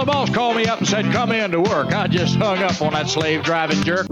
[0.00, 1.92] the boss called me up and said, come in to work.
[1.92, 4.06] I just hung up on that slave driving jerk.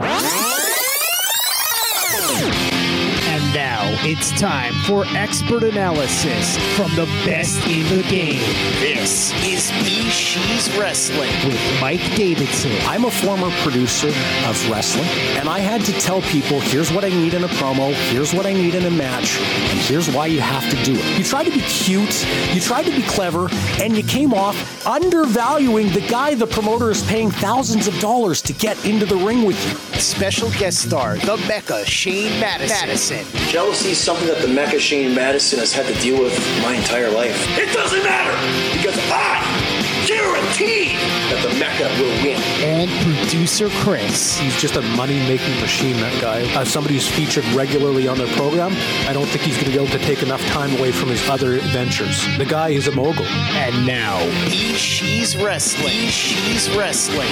[4.03, 8.39] It's time for expert analysis from the best in the game.
[8.79, 12.71] This is BeezSheez Wrestling with Mike Davidson.
[12.83, 14.07] I'm a former producer
[14.47, 17.93] of wrestling, and I had to tell people here's what I need in a promo,
[18.13, 21.19] here's what I need in a match, and here's why you have to do it.
[21.19, 22.25] You tried to be cute,
[22.55, 23.49] you tried to be clever,
[23.83, 28.53] and you came off undervaluing the guy the promoter is paying thousands of dollars to
[28.53, 29.99] get into the ring with you.
[29.99, 32.87] Special guest star, the Mecca, Shane Madison.
[32.87, 33.27] Madison.
[33.49, 37.11] Jealousy is something that the Mecca Shane Madison has had to deal with my entire
[37.11, 37.37] life.
[37.59, 38.33] It doesn't matter
[38.77, 40.93] because I guarantee
[41.31, 42.41] that the Mecca will win.
[42.63, 44.39] And producer Chris.
[44.39, 46.41] He's just a money making machine, that guy.
[46.61, 48.73] As somebody who's featured regularly on their program,
[49.09, 51.27] I don't think he's going to be able to take enough time away from his
[51.29, 52.27] other ventures.
[52.37, 53.27] The guy is a mogul.
[53.27, 55.93] And now, BeezSheez Wrestling.
[55.93, 57.31] BeezSheez Wrestling.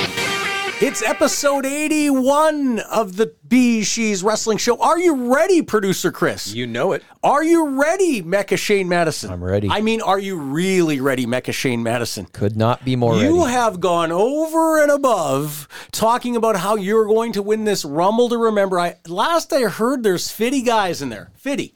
[0.78, 4.78] It's episode 81 of the BeezSheez Wrestling Show.
[4.78, 6.52] Are you ready, producer Chris?
[6.52, 7.02] You know it.
[7.22, 9.30] Are you ready, Mecca Shane Madison?
[9.30, 9.70] I'm ready.
[9.70, 12.26] I mean, are you really ready, Mecca Shane Madison?
[12.26, 13.54] Could not be more You ready.
[13.54, 18.36] have gone over and above talking about how you're going to win this Rumble to
[18.36, 18.78] Remember.
[18.78, 21.30] I last I heard there's 50 guys in there.
[21.36, 21.74] 50.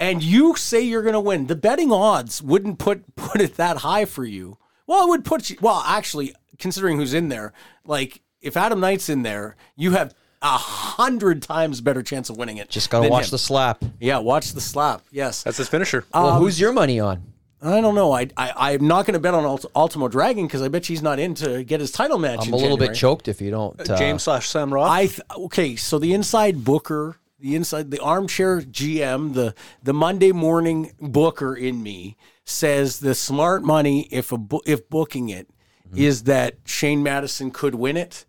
[0.00, 1.46] And you say you're going to win.
[1.46, 4.58] The betting odds wouldn't put put it that high for you.
[4.88, 7.52] Well, it would put you well, actually, considering who's in there,
[7.86, 12.58] like if Adam Knight's in there, you have a hundred times better chance of winning
[12.58, 12.68] it.
[12.68, 13.30] Just gotta watch him.
[13.30, 13.82] the slap.
[14.00, 15.02] Yeah, watch the slap.
[15.10, 15.42] Yes.
[15.42, 16.04] That's his finisher.
[16.12, 17.22] well, who's your money on?
[17.62, 18.12] I don't know.
[18.12, 21.00] I, I I'm not going to bet on Ult- Ultimo Dragon because I bet she's
[21.00, 22.40] not in to get his title match.
[22.42, 23.88] I'm in a little bit choked if you don't.
[23.88, 24.90] Uh, James slash Sam Roth.
[24.90, 25.74] I th- okay.
[25.76, 31.82] So the inside booker, the inside, the armchair GM, the the Monday morning booker in
[31.82, 35.48] me says the smart money if a bo- if booking it
[35.96, 36.26] is Mm-hmm.
[36.32, 38.26] that Shane Madison could win it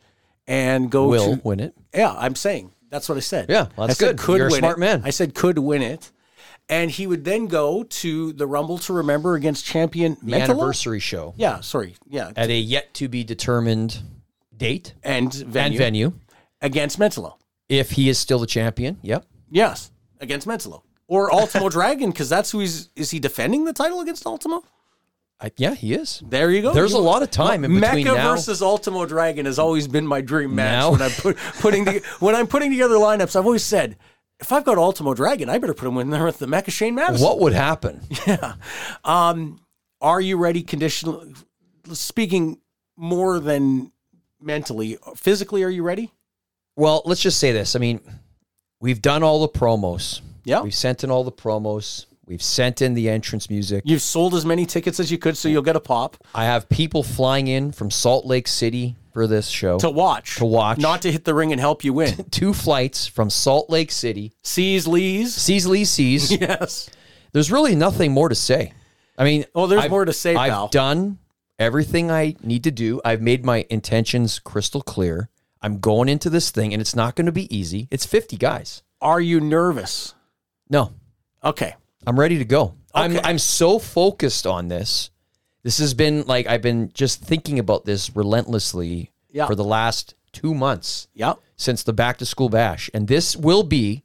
[0.48, 1.74] and go will to win it.
[1.94, 3.48] yeah, I'm saying that's what I said.
[3.50, 4.18] Yeah, I that's said good.
[4.20, 4.80] Could You're a smart it.
[4.80, 5.02] man.
[5.04, 6.12] I said could win it,
[6.70, 10.42] and he would then go to the Rumble to remember against champion The Mentolo?
[10.44, 11.96] anniversary show Yeah, sorry.
[12.08, 14.00] Yeah, at a yet to be determined
[14.56, 16.14] date and venue, and venue.
[16.62, 17.36] against Mentolo.
[17.68, 19.26] If he is still the champion, yep.
[19.50, 19.92] Yes,
[20.22, 22.90] against Mentolo or Ultimo Dragon because that's who he's.
[22.96, 24.64] Is he defending the title against Ultimo?
[25.40, 26.24] I, yeah, he is.
[26.26, 26.74] There you go.
[26.74, 28.32] There's You- a lot of time in between Mecca now.
[28.32, 32.02] versus Ultimo Dragon has always been my dream match Now- when I'm put, putting the,
[32.20, 33.36] when I'm putting together lineups.
[33.36, 33.98] I've always said.
[34.42, 36.94] If I've got Ultimo Dragon, I better put him in there with the Mecca Shane
[36.96, 37.26] Madison.
[37.26, 38.02] What would happen?
[38.28, 38.56] Yeah.
[39.06, 39.62] Um,
[40.02, 40.62] are you ready?
[40.62, 41.26] Conditional.
[41.94, 42.60] Speaking
[42.98, 43.94] more than
[44.42, 46.12] mentally, physically, are you ready?
[46.76, 47.78] Well, let's just say this.
[47.78, 48.02] I mean,
[48.82, 50.20] we've done all the promos.
[50.44, 50.62] Yeah.
[50.62, 52.06] We've sent in all the promos.
[52.28, 53.84] We've sent in the entrance music.
[53.86, 56.68] You've sold as many tickets as you could, so you'll get a pop I have
[56.70, 59.78] people flying in from Salt Lake City for this show.
[59.80, 60.38] to watch.
[60.38, 60.78] To watch.
[60.80, 62.26] not to hit the ring and help you win.
[62.32, 64.34] Two flights from Salt Lake City.
[64.44, 65.34] Sees Lee's.
[65.36, 66.32] Sees Lee sees.
[66.42, 66.90] Yes.
[67.32, 68.74] There's really nothing more to say.
[69.18, 70.68] I mean, Oh, there's I've- more to say, I've pal.
[70.70, 71.20] done
[71.60, 73.00] everything I need to do.
[73.06, 75.30] I've made my intentions crystal clear.
[75.62, 77.88] I'm going into this thing, and it's not going to be easy.
[77.92, 78.84] It's 50 guys.
[79.02, 80.14] Are you nervous?
[80.70, 80.94] No,
[81.44, 81.76] Okay.
[82.08, 82.76] I'm ready to go.
[82.94, 85.10] I'm I'm so focused on this.
[85.64, 89.48] This has been like I've been just thinking about this relentlessly Yeah.
[89.48, 91.40] for the last two months Yep.
[91.58, 94.04] since the back to school bash, and this will be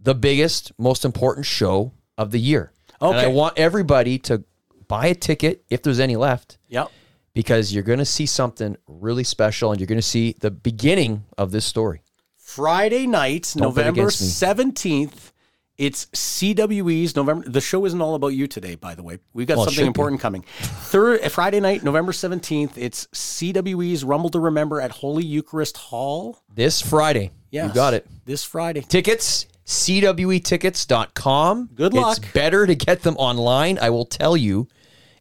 [0.00, 2.72] the biggest, most important show of the year.
[3.00, 4.44] And I want everybody to
[4.88, 6.90] buy a ticket if there's any left, Yep.
[7.34, 11.24] because you're going to see something really special, and you're going to see the beginning
[11.36, 12.02] of this story.
[12.36, 15.32] Friday night, Don't November 17th.
[15.78, 17.48] It's CWE's November.
[17.48, 19.20] The show isn't all about you today, by the way.
[19.32, 19.86] We've got Well, something should be.
[19.86, 20.42] important coming.
[20.60, 22.72] Third uh, Friday night, November 17th.
[22.76, 26.42] It's CWE's Rumble to Remember at Holy Eucharist Hall.
[26.52, 27.68] This Friday, Yes.
[27.68, 28.08] you got it.
[28.24, 28.80] This Friday.
[28.82, 32.16] tickets cwetickets.com Good luck.
[32.18, 34.66] it's better to get them online i will tell you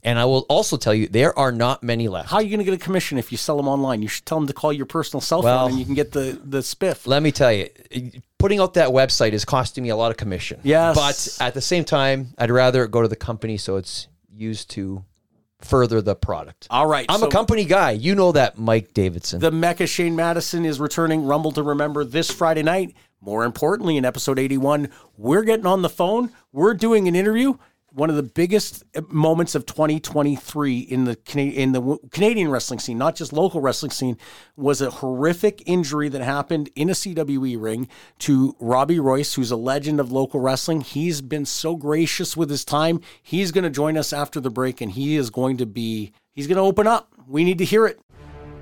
[0.04, 2.60] and i will also tell you there are not many left How are you going
[2.60, 4.02] to get a commission if you sell them online?
[4.02, 6.14] You should tell them to call your personal cell Well- phone and you can get
[6.14, 7.06] the, the spiff.
[7.06, 7.68] let me tell you
[8.38, 10.96] putting out that website is costing me a lot of commission Yes.
[11.38, 14.70] but at the same time i'd rather it go to the company so it's used
[14.72, 15.04] to
[15.62, 17.06] further the product All right.
[17.10, 20.80] i'm so a company guy you know that mike davidson The Mecca Shane Madison is
[20.80, 22.96] returning Rumble to Remember this Friday night.
[23.20, 26.32] More importantly, in episode 81, we're getting on the phone.
[26.54, 27.56] We're doing an interview.
[27.98, 33.00] One of the biggest uh, moments of 2023 in the in the Canadian wrestling scene,
[33.00, 34.20] not just local wrestling scene,
[34.56, 37.88] was a horrific injury that happened in a CWE ring
[38.20, 40.82] to Robby Royce, who's a legend of local wrestling.
[40.82, 43.02] He's been so gracious with his time.
[43.24, 46.46] He's going to join us after the break, and he is going to be he's
[46.46, 47.12] going to open up.
[47.28, 48.00] We need to hear it.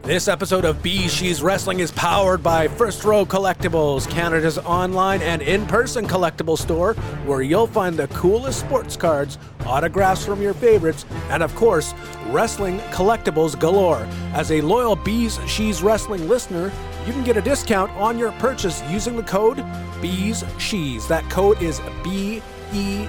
[0.05, 5.65] This episode of BeezSheez Wrestling is powered by First Row Collectibles, Canada's online and in
[5.65, 6.93] person collectible store,
[7.25, 11.95] where you'll find the coolest sports cards, autographs from your favorites, and of course,
[12.27, 14.07] wrestling collectibles galore.
[14.35, 16.71] As a loyal BeezSheez Wrestling listener,
[17.07, 19.65] you can get a discount on your purchase using the code
[20.03, 21.07] Bees She's.
[21.07, 23.07] That code is B E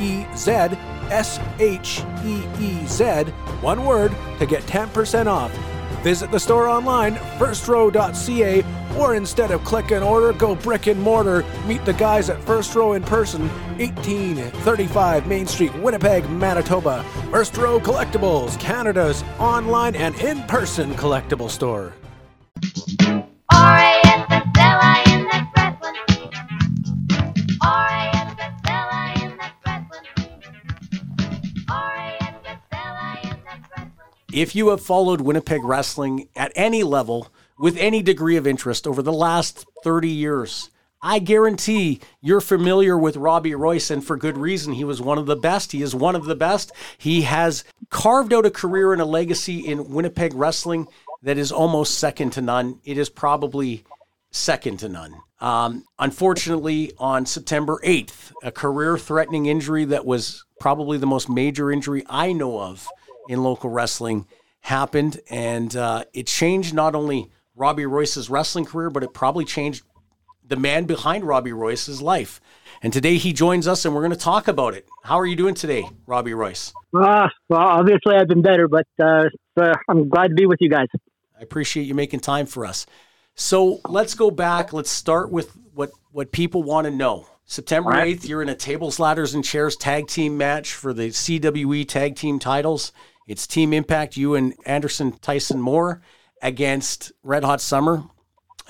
[0.00, 0.50] E Z
[1.10, 3.24] S H E E Z,
[3.60, 5.52] one word, to get 10% off.
[6.02, 8.64] Visit the store online, firstrow.ca,
[8.96, 11.44] or instead of click and order, go brick and mortar.
[11.66, 13.48] Meet the guys at First Row in person,
[13.78, 17.02] 1835 Main Street, Winnipeg, Manitoba.
[17.30, 21.94] First Row Collectibles, Canada's online and in person collectible store.
[34.38, 37.26] If you have followed Winnipeg wrestling at any level
[37.58, 40.70] with any degree of interest over the last 30 years,
[41.02, 44.74] I guarantee you're familiar with Robby Royce, and for good reason.
[44.74, 45.72] He was one of the best.
[45.72, 46.70] He is one of the best.
[46.98, 50.86] He has carved out a career and a legacy in Winnipeg wrestling
[51.24, 52.78] that is almost second to none.
[52.84, 53.82] It is probably
[54.30, 55.16] second to none.
[55.40, 61.72] Um, unfortunately, on September 8th, a career threatening injury that was probably the most major
[61.72, 62.88] injury I know of
[63.28, 64.26] in local wrestling
[64.60, 65.20] happened.
[65.30, 69.84] And uh, it changed not only Robby Royce's wrestling career, but it probably changed
[70.46, 72.40] the man behind Robby Royce's life.
[72.82, 74.88] And today he joins us and we're going to talk about it.
[75.04, 76.72] How are you doing today, Robby Royce?
[76.94, 79.24] Uh, well, obviously I've been better, but uh,
[79.88, 80.86] I'm glad to be with you guys.
[81.38, 82.86] I appreciate you making time for us.
[83.34, 84.72] So let's go back.
[84.72, 87.26] Let's start with what, what people want to know.
[87.44, 88.16] September right.
[88.18, 92.14] 8th, you're in a tables, ladders, and chairs tag team match for the CWE tag
[92.16, 92.92] team titles.
[93.28, 96.00] It's Team Impact, you and Anderson Tyson Moore
[96.40, 98.04] against Red Hot Summer.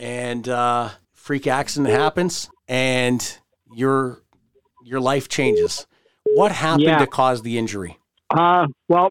[0.01, 3.39] And uh, freak accident happens and
[3.73, 4.21] your
[4.83, 5.87] your life changes.
[6.35, 6.99] What happened yeah.
[6.99, 7.99] to cause the injury?
[8.31, 9.11] Uh, well,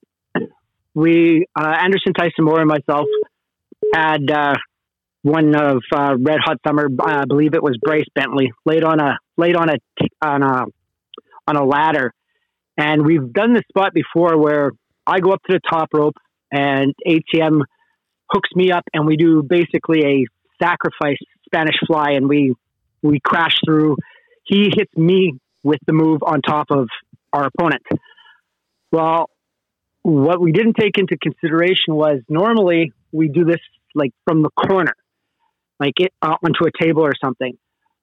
[0.94, 3.06] we uh, Anderson Tyson Moore and myself
[3.94, 4.56] had uh,
[5.22, 6.90] one of uh, Red Hot Summer.
[7.00, 9.78] I believe it was Bryce Bentley laid on a laid on a
[10.22, 10.66] on a
[11.48, 12.14] on a ladder,
[12.76, 14.72] and we've done this spot before where
[15.08, 16.18] I go up to the top rope
[16.52, 17.62] and ATM
[18.30, 20.26] hooks me up, and we do basically a
[20.62, 22.54] sacrifice Spanish fly, and we
[23.02, 23.96] we crash through.
[24.44, 25.34] He hits me
[25.64, 26.90] with the move on top of
[27.32, 27.84] our opponent.
[28.92, 29.30] Well,
[30.02, 33.60] what we didn't take into consideration was normally we do this
[33.96, 34.94] like from the corner,
[35.80, 37.58] like it uh, onto a table or something.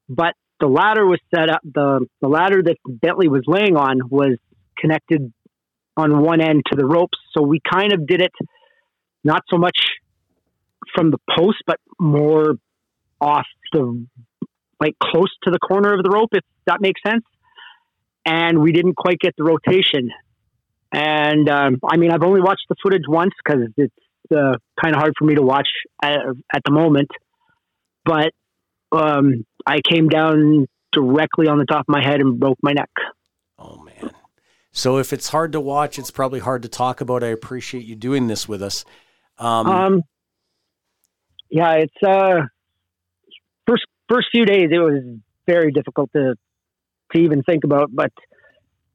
[0.09, 1.61] But the ladder was set up.
[1.65, 4.37] the The ladder that Bentley was laying on was
[4.79, 5.33] connected
[5.97, 8.33] on one end to the ropes, so we kind of did it
[9.23, 9.77] not so much
[10.95, 12.55] from the post, but more
[13.21, 14.07] off the
[14.81, 17.25] like close to the corner of the rope, if that makes sense.
[18.27, 20.11] And we didn't quite get the rotation.
[20.93, 23.95] And um, I mean, I've only watched the footage once because it's
[24.35, 25.69] uh, kind of hard for me to watch
[26.03, 26.21] at,
[26.55, 27.09] at the moment.
[28.05, 28.33] But
[28.93, 32.91] um, I came down directly on the top of my head and broke my neck.
[34.75, 37.23] So if it's hard to watch, it's probably hard to talk about.
[37.23, 38.85] I appreciate you doing this with us.
[39.39, 40.03] Um, um
[41.49, 42.41] yeah, it's uh,
[43.69, 45.01] first first few days it was
[45.47, 46.35] very difficult to
[47.13, 47.91] to even think about.
[47.93, 48.11] But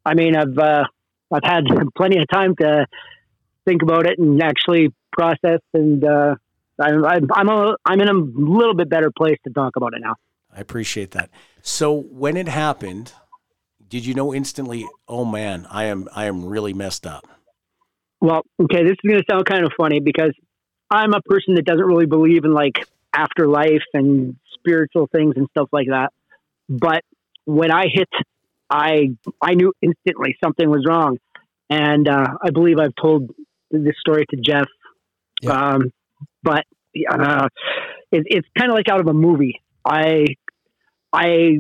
[0.06, 0.84] I mean, I've uh,
[1.32, 1.64] I've had
[1.98, 2.86] plenty of time to
[3.66, 6.36] think about it and actually process, and uh,
[6.82, 10.16] I'm I'm a, I'm in a little bit better place to talk about it now.
[10.54, 11.30] I appreciate that.
[11.62, 13.14] So when it happened,
[13.90, 14.88] did you know instantly?
[15.08, 17.28] Oh man, I am I am really messed up.
[18.22, 20.34] Well, okay, this is going to sound kind of funny because
[20.90, 25.70] I'm a person that doesn't really believe in like afterlife and spiritual things and stuff
[25.72, 26.12] like that.
[26.68, 27.04] But
[27.46, 28.10] when I hit,
[28.70, 31.18] I I knew instantly something was wrong,
[31.70, 33.32] and uh, I believe I've told
[33.72, 34.68] this story to Jeff.
[35.42, 35.52] Yeah.
[35.52, 35.92] Um,
[36.44, 36.66] but
[37.10, 37.48] uh,
[38.12, 39.62] it, it's kind of like out of a movie.
[39.86, 40.26] I
[41.12, 41.60] I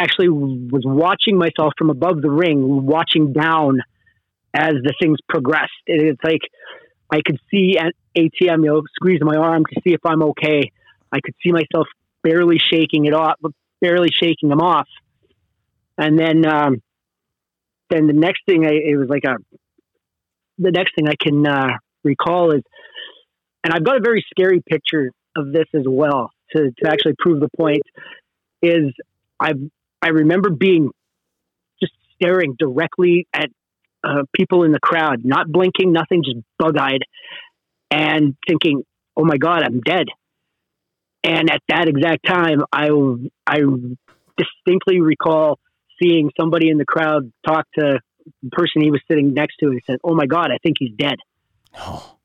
[0.00, 3.80] actually was watching myself from above the ring, watching down
[4.54, 5.72] as the things progressed.
[5.86, 6.40] And It's like
[7.12, 10.72] I could see an ATM, you know, squeezing my arm to see if I'm okay.
[11.12, 11.86] I could see myself
[12.22, 13.38] barely shaking it off,
[13.80, 14.88] barely shaking them off.
[15.98, 16.82] And then, um,
[17.90, 19.36] then the next thing I, it was like a,
[20.58, 22.62] the next thing I can uh, recall is,
[23.64, 27.40] and I've got a very scary picture of this as well to, to actually prove
[27.40, 27.82] the point
[28.62, 28.92] is
[29.38, 29.52] I
[30.02, 30.90] I remember being
[31.80, 33.50] just staring directly at
[34.02, 37.04] uh, people in the crowd, not blinking, nothing, just bug eyed.
[37.90, 38.84] and thinking,
[39.16, 40.06] "Oh my God, I'm dead."
[41.22, 42.88] And at that exact time, I
[43.46, 43.58] I
[44.38, 45.58] distinctly recall
[46.00, 48.00] seeing somebody in the crowd talk to
[48.42, 50.94] the person he was sitting next to and said, "Oh my God, I think he's
[50.96, 51.16] dead."
[51.76, 52.16] Oh,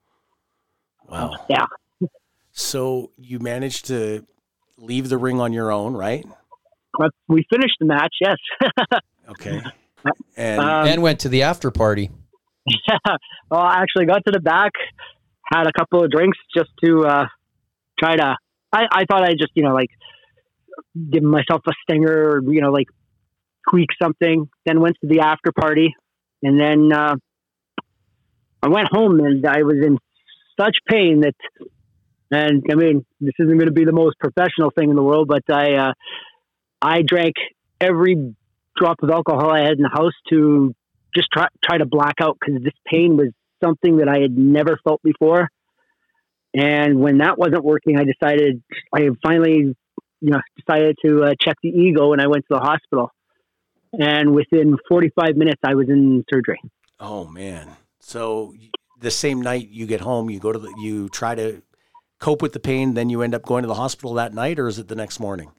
[1.10, 1.34] wow.
[1.50, 1.65] Yeah.
[2.51, 4.25] So you managed to
[4.77, 6.25] leave the ring on your own, right?
[6.98, 8.16] But we finished the match.
[8.22, 8.38] Yes.
[9.28, 9.60] Okay.
[10.38, 12.12] And Um, and went to the after party.
[12.68, 12.98] Yeah.
[13.50, 14.72] well, I actually got to the back,
[15.52, 17.25] had a couple of drinks just to uh,
[18.00, 18.36] try to.
[18.72, 19.90] I, I thought I'd just, you know, like
[21.12, 22.88] give myself a stinger or, you know, like
[23.70, 24.48] tweak something.
[24.66, 25.96] Then went to the after party.
[26.44, 27.16] And then uh,
[28.62, 29.98] I went home and I was in
[30.60, 31.36] such pain that,
[32.32, 35.28] and I mean, this isn't going to be the most professional thing in the world,
[35.28, 35.94] but I, uh,
[36.82, 37.36] I drank
[37.79, 38.36] every
[38.75, 40.74] drop of alcohol I had in the house to
[41.15, 43.29] just try try to black out because this pain was
[43.63, 45.50] something that I had never felt before.
[46.53, 48.63] And when that wasn't working, I decided
[48.94, 49.75] I finally,
[50.22, 53.12] you know, decided to uh, check the ego, and I went to the hospital.
[53.94, 56.60] And within 45 minutes, I was in surgery.
[57.00, 57.75] oh man.
[58.00, 58.53] So
[59.00, 61.62] the same night you get home, you go to the you try to
[62.20, 64.67] cope with the pain, then you end up going to the hospital that night, or
[64.67, 65.51] is it the next morning?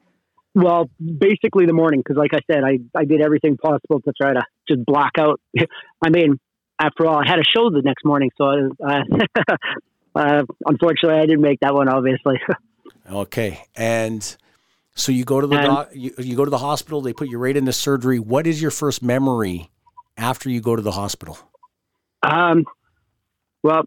[0.57, 4.33] Well, basically the morning, because like I said, I, I did everything possible to try
[4.33, 5.39] to just block out.
[6.03, 6.41] I mean,
[6.81, 9.03] after all, I had a show the next morning, so uh,
[10.15, 11.91] uh, unfortunately, I didn't make that one.
[11.91, 12.41] Obviously,
[13.11, 13.63] Okay.
[13.77, 14.37] And
[14.95, 17.39] so you go to the And- you, you go to the hospital, they put you
[17.39, 18.19] right into surgery.
[18.19, 19.71] What is your first memory
[20.17, 21.39] after you go to the hospital?
[22.23, 22.65] Um,
[23.63, 23.83] well,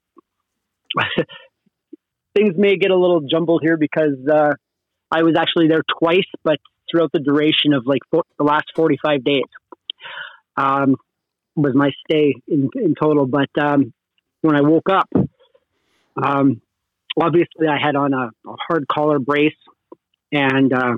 [2.35, 4.53] things may get a little jumbled here because uh,
[5.11, 6.57] I was actually there twice, but
[6.89, 9.43] throughout the duration of like the last 45 days
[10.57, 10.95] um,
[11.55, 13.25] was my stay in, in total.
[13.25, 13.93] But um,
[14.41, 15.09] when I woke up,
[16.21, 16.61] um,
[17.19, 19.53] obviously I had on a, a hard collar brace,
[20.31, 20.93] and uh,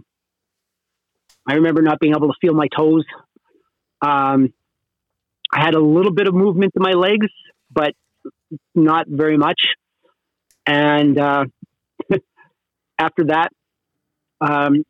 [1.48, 3.06] I remember not being able to feel my toes.
[4.02, 4.54] Um,
[5.54, 7.28] I had a little bit of movement in my legs,
[7.72, 7.94] but
[8.74, 9.60] not very much.
[10.66, 11.46] And uh,
[13.00, 13.50] after that,
[14.42, 14.84] um,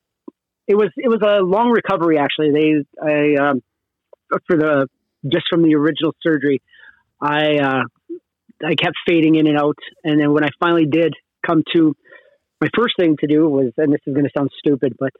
[0.67, 2.17] it was it was a long recovery.
[2.17, 3.61] Actually, they I um,
[4.47, 4.87] for the
[5.27, 6.61] just from the original surgery,
[7.21, 7.83] I uh,
[8.65, 11.13] I kept fading in and out, and then when I finally did
[11.45, 11.95] come to,
[12.59, 15.11] my first thing to do was, and this is going to sound stupid, but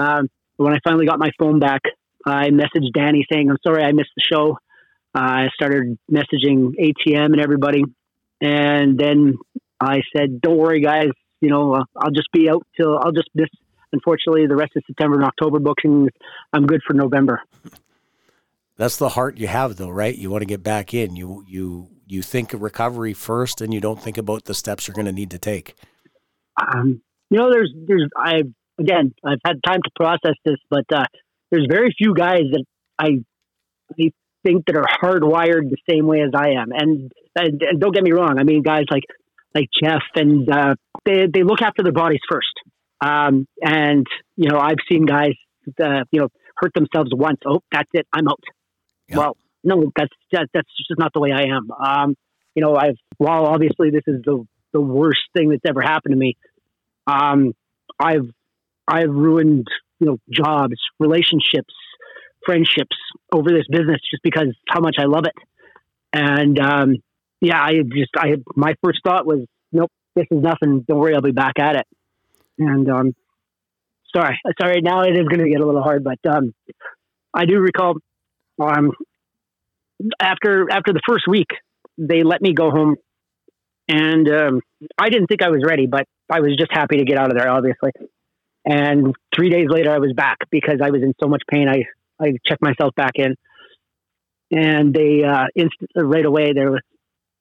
[0.00, 1.82] um, when I finally got my phone back,
[2.24, 4.58] I messaged Danny saying, "I'm sorry I missed the show."
[5.14, 7.82] I started messaging ATM and everybody,
[8.40, 9.38] and then
[9.80, 11.10] I said, "Don't worry, guys.
[11.40, 13.48] You know, uh, I'll just be out till I'll just miss.
[13.96, 16.10] Unfortunately, the rest of September and October bookings.
[16.52, 17.42] I'm good for November."
[18.76, 20.14] That's the heart you have though, right?
[20.14, 21.16] You want to get back in.
[21.16, 24.94] You you you think of recovery first and you don't think about the steps you're
[24.94, 25.74] going to need to take.
[26.60, 28.42] Um, you know, there's there's I
[28.78, 31.04] again I've had time to process this, but uh,
[31.50, 32.64] there's very few guys that
[32.98, 33.24] I
[33.98, 34.12] I
[34.44, 36.70] think that are hardwired the same way as I am.
[36.72, 39.04] And, and, and don't get me wrong, I mean guys like
[39.54, 40.74] like Jeff and uh,
[41.06, 42.52] they they look after their bodies first.
[43.00, 45.34] Um, and you know, I've seen guys
[45.82, 47.38] uh, you know hurt themselves once.
[47.46, 48.06] Oh, that's it.
[48.12, 48.42] I'm out.
[49.08, 49.18] Yeah.
[49.18, 51.70] Well, no, that's that, that's just not the way I am.
[51.70, 52.14] Um,
[52.54, 56.18] you know, I've while obviously this is the the worst thing that's ever happened to
[56.18, 56.36] me.
[57.06, 57.52] Um,
[57.98, 58.30] I've
[58.88, 59.66] I've ruined
[60.00, 61.74] you know jobs, relationships,
[62.44, 62.96] friendships
[63.32, 65.34] over this business just because how much I love it.
[66.12, 66.96] And um,
[67.40, 70.84] yeah, I just I my first thought was, nope, this is nothing.
[70.88, 71.86] Don't worry, I'll be back at it.
[72.58, 73.14] And um,
[74.14, 74.80] sorry, sorry.
[74.80, 76.54] Now it is going to get a little hard, but um,
[77.34, 77.96] I do recall
[78.58, 78.92] um,
[80.20, 81.48] after after the first week,
[81.98, 82.96] they let me go home,
[83.88, 84.60] and um,
[84.98, 87.38] I didn't think I was ready, but I was just happy to get out of
[87.38, 87.90] there, obviously.
[88.64, 91.68] And three days later, I was back because I was in so much pain.
[91.68, 91.84] I
[92.20, 93.36] I checked myself back in,
[94.50, 96.80] and they uh, instant right away there was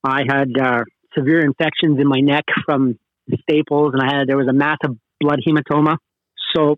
[0.04, 0.84] I had uh,
[1.18, 3.00] severe infections in my neck from
[3.42, 5.98] staples, and I had there was a massive blood hematoma.
[6.56, 6.78] So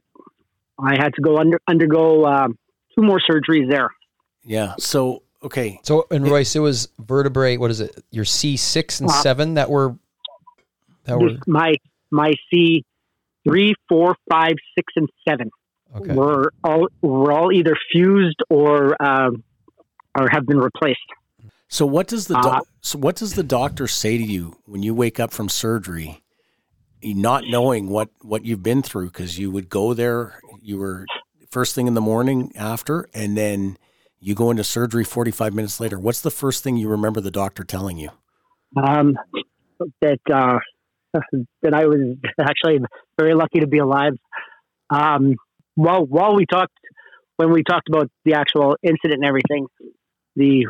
[0.80, 2.58] I had to go under undergo um,
[2.96, 3.90] two more surgeries there.
[4.44, 4.76] Yeah.
[4.80, 5.80] So okay.
[5.84, 7.58] So, and Royce, it was vertebrae.
[7.58, 8.04] What is it?
[8.12, 9.96] Your C six and Uh, seven that were
[11.06, 11.76] that were This, my
[12.12, 12.86] my C
[13.48, 15.50] three, four, five, six, and seven
[15.96, 16.14] okay.
[16.14, 19.44] were all were all either fused or um,
[20.18, 21.00] or have been replaced.
[21.70, 24.84] So what does the doc Uh, so what does the doctor say to you when
[24.84, 26.27] you wake up from surgery, you
[27.04, 29.08] not knowing what what you've been through?
[29.08, 31.06] Because you would go there, you were
[31.50, 33.78] first thing in the morning after, and then
[34.20, 36.00] you go into surgery forty five minutes later.
[36.00, 38.10] What's the first thing you remember the doctor telling you?
[38.76, 39.16] Um,
[40.02, 40.60] that uh,
[41.62, 42.80] that I was actually
[43.20, 44.14] very lucky to be alive.
[44.90, 45.36] Um,
[45.76, 46.74] while while we talked,
[47.38, 49.68] when we talked about the actual incident and everything,
[50.36, 50.68] the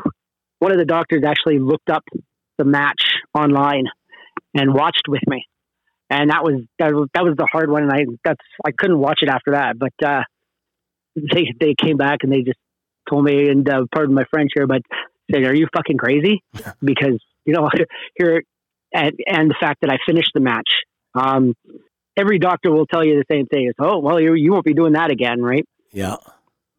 [0.59, 2.03] one of the doctors actually looked up
[2.57, 3.03] the match
[3.33, 3.85] online
[4.53, 5.45] and watched with me,
[6.09, 8.99] and that was that was, that was the hard one, and I that's I couldn't
[8.99, 10.23] watch it after that, but uh,
[11.15, 12.59] they they came back and they just
[13.09, 14.81] told me, and uh, pardon my French here, but
[15.31, 16.43] said, "Are you fucking crazy?"
[16.81, 17.69] Because you know
[18.17, 18.43] here
[18.93, 20.69] and, and the fact that I finished the match.
[21.13, 21.55] Um,
[22.17, 24.73] every doctor will tell you the same thing: is oh well, you you won't be
[24.73, 25.67] doing that again, right?
[25.91, 26.17] Yeah.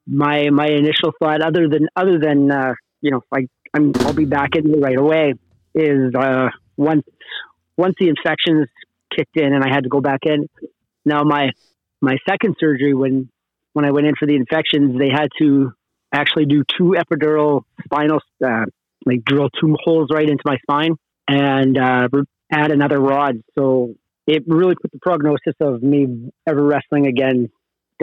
[0.06, 4.24] My my initial thought, other than other than uh, you know, like I'm I'll be
[4.24, 5.34] back in right away,
[5.74, 7.04] is uh, once
[7.76, 8.68] once the infections
[9.14, 10.48] kicked in and I had to go back in.
[11.04, 11.50] Now my
[12.00, 13.28] my second surgery when
[13.72, 15.72] when I went in for the infections, they had to
[16.12, 18.64] actually do two epidural spinal, uh,
[19.04, 20.96] like drill two holes right into my spine
[21.28, 22.08] and uh,
[22.50, 23.42] add another rod.
[23.56, 23.94] So
[24.26, 27.50] it really put the prognosis of me ever wrestling again.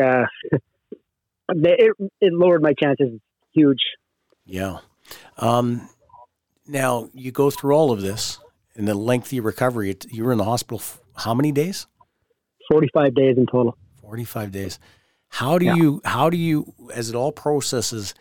[0.01, 0.25] Uh,
[1.49, 3.19] it, it lowered my chances
[3.53, 3.81] huge.
[4.45, 4.79] Yeah.
[5.37, 5.89] Um,
[6.67, 8.39] now you go through all of this
[8.75, 9.95] in the lengthy recovery.
[10.09, 10.81] You were in the hospital
[11.17, 11.87] how many days?
[12.71, 13.77] Forty-five days in total.
[14.01, 14.79] Forty-five days.
[15.29, 15.75] How do yeah.
[15.75, 16.01] you?
[16.05, 16.73] How do you?
[16.93, 18.13] As it all processes,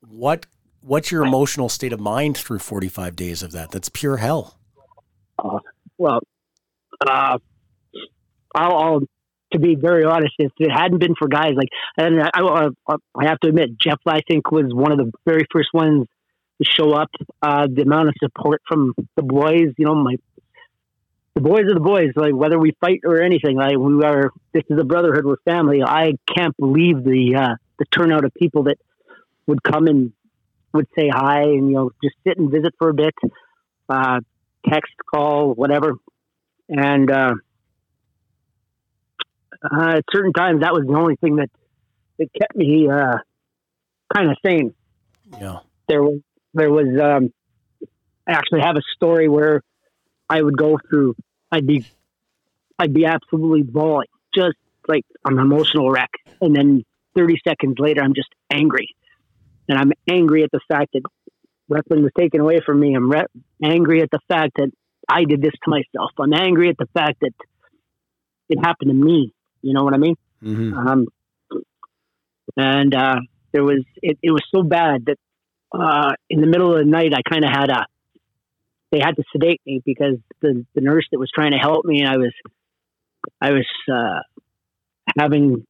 [0.00, 0.46] what
[0.80, 3.70] what's your emotional state of mind through 45 days of that?
[3.70, 4.58] That's pure hell.
[5.38, 5.58] Uh,
[5.98, 6.20] well,
[7.06, 7.38] uh,
[8.54, 9.00] I'll, I'll,
[9.52, 12.68] to be very honest, if it hadn't been for guys like, and I, I,
[13.14, 16.06] I, have to admit, Jeff, I think was one of the very first ones
[16.64, 17.10] show up.
[17.42, 20.16] Uh, the amount of support from the boys, you know, my
[21.34, 22.10] the boys are the boys.
[22.16, 24.30] Like whether we fight or anything, like we are.
[24.52, 25.24] This is a brotherhood.
[25.24, 25.82] We're family.
[25.84, 28.78] I can't believe the uh, the turnout of people that
[29.46, 30.12] would come and
[30.72, 33.14] would say hi and you know just sit and visit for a bit,
[33.88, 34.20] uh,
[34.68, 35.94] text, call, whatever,
[36.68, 37.34] and uh,
[39.62, 41.50] uh, at certain times that was the only thing that
[42.18, 43.18] that kept me uh,
[44.14, 44.74] kind of sane.
[45.38, 46.20] Yeah, there was
[46.54, 47.32] there was um,
[48.26, 49.62] I actually have a story where
[50.28, 51.14] I would go through.
[51.50, 51.86] I'd be
[52.78, 54.56] I'd be absolutely bawling, just
[54.86, 56.84] like I'm an emotional wreck, and then
[57.16, 58.94] 30 seconds later, I'm just angry
[59.68, 61.02] and I'm angry at the fact that
[61.68, 62.94] wrestling was taken away from me.
[62.94, 63.26] I'm re-
[63.62, 64.70] angry at the fact that
[65.08, 66.10] I did this to myself.
[66.18, 67.32] I'm angry at the fact that
[68.48, 69.32] it happened to me.
[69.62, 70.16] You know what I mean?
[70.42, 70.74] Mm-hmm.
[70.74, 71.06] Um,
[72.56, 73.16] and uh,
[73.52, 75.18] there was it, it was so bad that
[75.72, 77.86] uh, in the middle of the night I kind of had a
[78.90, 82.00] they had to sedate me because the the nurse that was trying to help me
[82.00, 82.32] and I was
[83.40, 84.20] I was uh,
[85.18, 85.66] having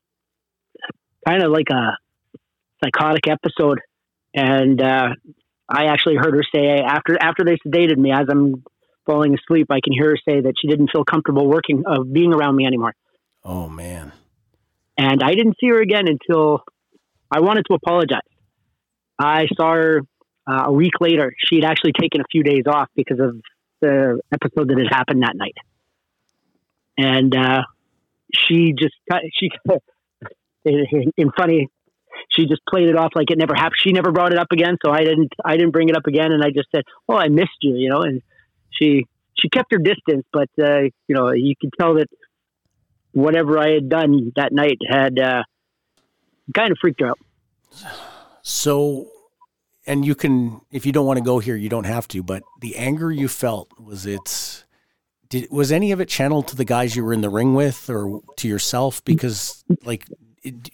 [1.27, 1.97] kind of like a
[2.83, 3.81] psychotic episode
[4.35, 5.09] and uh,
[5.69, 8.65] I actually heard her say after after they sedated me, as I'm
[9.07, 12.33] falling asleep, I can hear her say that she didn't feel comfortable working, uh, being
[12.33, 12.95] around me anymore.
[13.45, 14.13] Oh man!
[14.97, 16.65] And I didn't see her again until
[17.31, 18.21] I wanted to apologize.
[19.19, 20.03] I saw her
[20.47, 21.35] uh, a week later.
[21.39, 23.41] She had actually taken a few days off because of
[23.81, 25.57] the episode that had happened that night,
[26.97, 27.63] and uh,
[28.35, 28.95] she just
[29.33, 29.51] she
[30.65, 31.69] in funny
[32.31, 33.77] she just played it off like it never happened.
[33.79, 35.33] She never brought it up again, so I didn't.
[35.45, 37.91] I didn't bring it up again, and I just said, "Oh, I missed you," you
[37.91, 38.03] know.
[38.03, 38.23] And
[38.71, 39.07] she
[39.39, 42.09] she kept her distance, but uh, you know, you could tell that
[43.13, 45.43] whatever I had done that night had uh,
[46.55, 47.19] kind of freaked her out.
[48.43, 49.09] So,
[49.87, 52.23] and you can, if you don't want to go here, you don't have to.
[52.23, 54.65] But the anger you felt was it.
[55.29, 57.91] Did, was any of it channeled to the guys you were in the ring with,
[57.91, 59.05] or to yourself?
[59.05, 60.07] Because, like,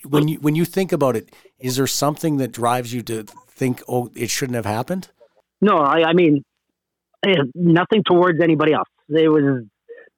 [0.05, 3.83] when you when you think about it, is there something that drives you to think,
[3.89, 5.09] oh, it shouldn't have happened?
[5.61, 6.45] No, I, I mean,
[7.55, 8.89] nothing towards anybody else.
[9.09, 9.65] It was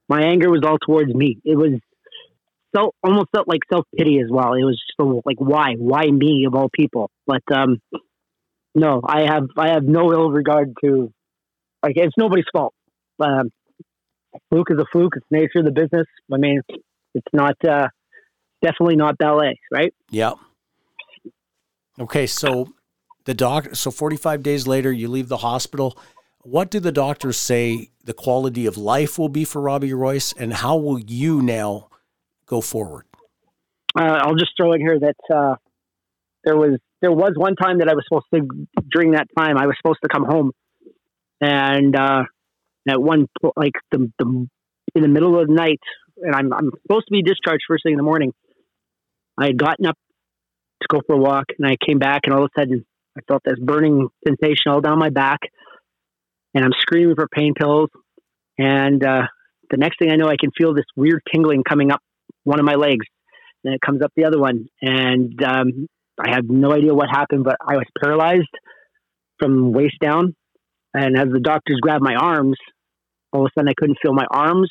[0.09, 1.38] my anger was all towards me.
[1.44, 1.80] It was
[2.76, 4.54] almost felt like self pity as well.
[4.54, 7.10] It was so like why why me of all people?
[7.26, 7.80] But um,
[8.74, 11.12] no, I have I have no ill regard to
[11.82, 12.74] like it's nobody's fault.
[13.18, 13.50] Um,
[14.50, 15.14] fluke is a fluke.
[15.16, 16.06] It's nature of the business.
[16.32, 16.60] I mean,
[17.14, 17.56] it's not.
[17.64, 17.88] Uh,
[18.62, 19.94] definitely not ballet, right?
[20.10, 20.32] Yeah.
[21.98, 22.68] Okay, so
[23.24, 23.74] the doctor.
[23.74, 25.98] So forty-five days later, you leave the hospital.
[26.42, 30.52] What do the doctors say the quality of life will be for Robby Royce, and
[30.52, 31.88] how will you now
[32.46, 33.04] go forward?
[33.98, 35.54] Uh, I'll just throw in here that uh,
[36.44, 39.66] there was there was one time that I was supposed to during that time I
[39.66, 40.52] was supposed to come home,
[41.40, 42.24] and uh,
[42.88, 44.48] at one like the, the
[44.94, 45.80] in the middle of the night,
[46.22, 48.32] and I'm I'm supposed to be discharged first thing in the morning.
[49.38, 49.98] I had gotten up
[50.82, 52.85] to go for a walk and I came back and all of a sudden
[53.16, 55.40] I felt this burning sensation all down my back
[56.54, 57.90] and I'm screaming for pain pills
[58.59, 59.22] And uh,
[59.70, 62.00] the next thing I know, I can feel this weird tingling coming up
[62.46, 63.04] one of my legs,
[63.64, 67.44] and it comes up the other one, and um, I have no idea what happened,
[67.44, 68.48] but I was paralyzed
[69.38, 70.35] from waist down.
[70.94, 72.56] And as the doctors grabbed my arms,
[73.32, 74.70] all of a sudden I couldn't feel my arms.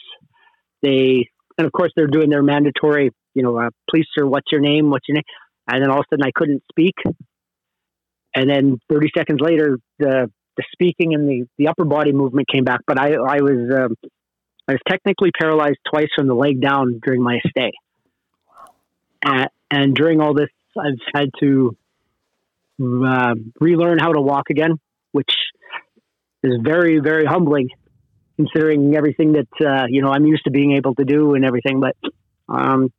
[0.82, 3.70] They, and of course, they're doing their mandatory, you know, uh,
[4.18, 4.90] sir, what's your name?
[4.90, 5.24] What's your name?
[5.68, 6.96] And then all of a sudden I couldn't speak.
[8.36, 12.64] And then 30 seconds later, the the speaking and the, the upper body movement came
[12.64, 12.80] back.
[12.88, 13.96] But I I was um,
[14.68, 17.72] I was technically paralyzed twice from the leg down during my stay.
[19.26, 21.78] Uh, and during all this, I've had to
[22.82, 24.80] uh, relearn how to walk again,
[25.12, 25.32] which
[26.44, 27.70] is very very humbling,
[28.38, 31.80] considering everything that uh, you know I'm used to being able to do and everything.
[31.80, 31.96] But
[32.50, 32.92] um,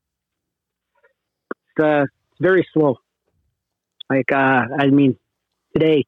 [1.44, 2.96] it's, uh, it's very slow.
[4.08, 5.16] Like uh, I mean,
[5.74, 6.04] today,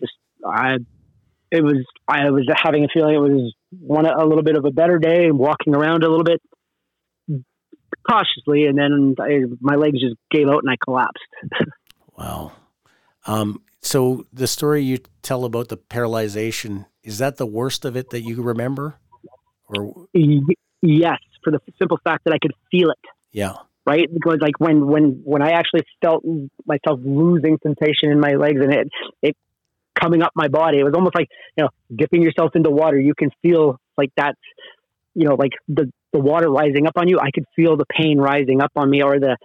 [0.00, 0.12] just
[0.44, 0.76] I
[1.50, 4.70] it was I was having a feeling it was one a little bit of a
[4.70, 6.40] better day, walking around a little bit
[8.08, 11.24] cautiously, and then I, my legs just gave out and I collapsed.
[12.18, 12.52] Wow.
[13.26, 18.08] Um, so the story you tell about the paralyzation is that the worst of it
[18.10, 18.98] that you remember,
[19.68, 20.06] or
[20.80, 22.98] yes, for the simple fact that I could feel it.
[23.32, 23.54] Yeah.
[23.86, 26.24] Right, because like when when when I actually felt
[26.66, 28.88] myself losing sensation in my legs and it
[29.22, 29.36] it
[29.98, 32.98] coming up my body, it was almost like you know dipping yourself into water.
[32.98, 34.38] You can feel like that's
[35.14, 37.18] you know like the the water rising up on you.
[37.18, 39.36] I could feel the pain rising up on me, or the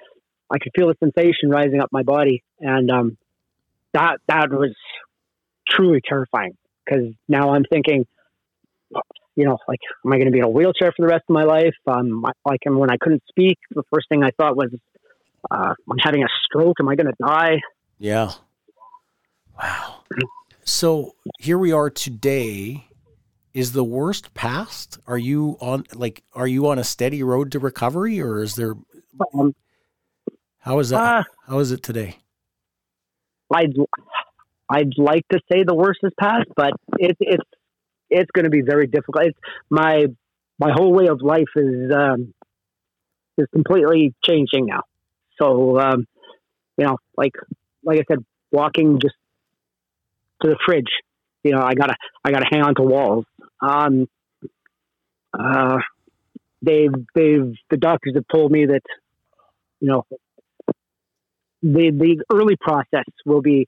[0.50, 3.18] I could feel the sensation rising up my body, and um,
[3.94, 4.76] that that was
[5.70, 8.06] truly terrifying because now I'm thinking,
[9.36, 11.34] you know, like, am I going to be in a wheelchair for the rest of
[11.34, 11.76] my life?
[11.88, 14.70] Um, like, and when I couldn't speak, the first thing I thought was,
[15.50, 16.78] uh, I'm having a stroke.
[16.80, 17.62] Am I going to die?
[17.98, 18.32] Yeah.
[19.62, 20.02] Wow.
[20.72, 22.88] So here we are today.
[23.54, 25.00] Is the worst past?
[25.06, 28.76] Are you on like are you on a steady road to recovery or is there
[29.36, 29.54] Um,
[30.60, 32.20] how is that uh, how is it today?
[33.54, 33.76] I'd
[34.70, 37.44] I'd like to say the worst is past, but it's it's
[38.10, 39.26] it's going to be very difficult.
[39.26, 40.08] It's my
[40.58, 42.34] my whole way of life is um,
[43.38, 44.84] is completely changing now.
[45.40, 46.08] So um,
[46.78, 47.34] you know, like
[47.84, 49.16] like I said, walking just
[50.41, 50.91] to the fridge.
[51.43, 53.25] You know, I gotta I gotta hang on to walls.
[53.62, 54.08] Um,
[55.38, 55.77] uh,
[56.62, 58.82] they've they've the doctors have told me that
[59.80, 60.06] you know
[61.63, 63.67] the the early process will be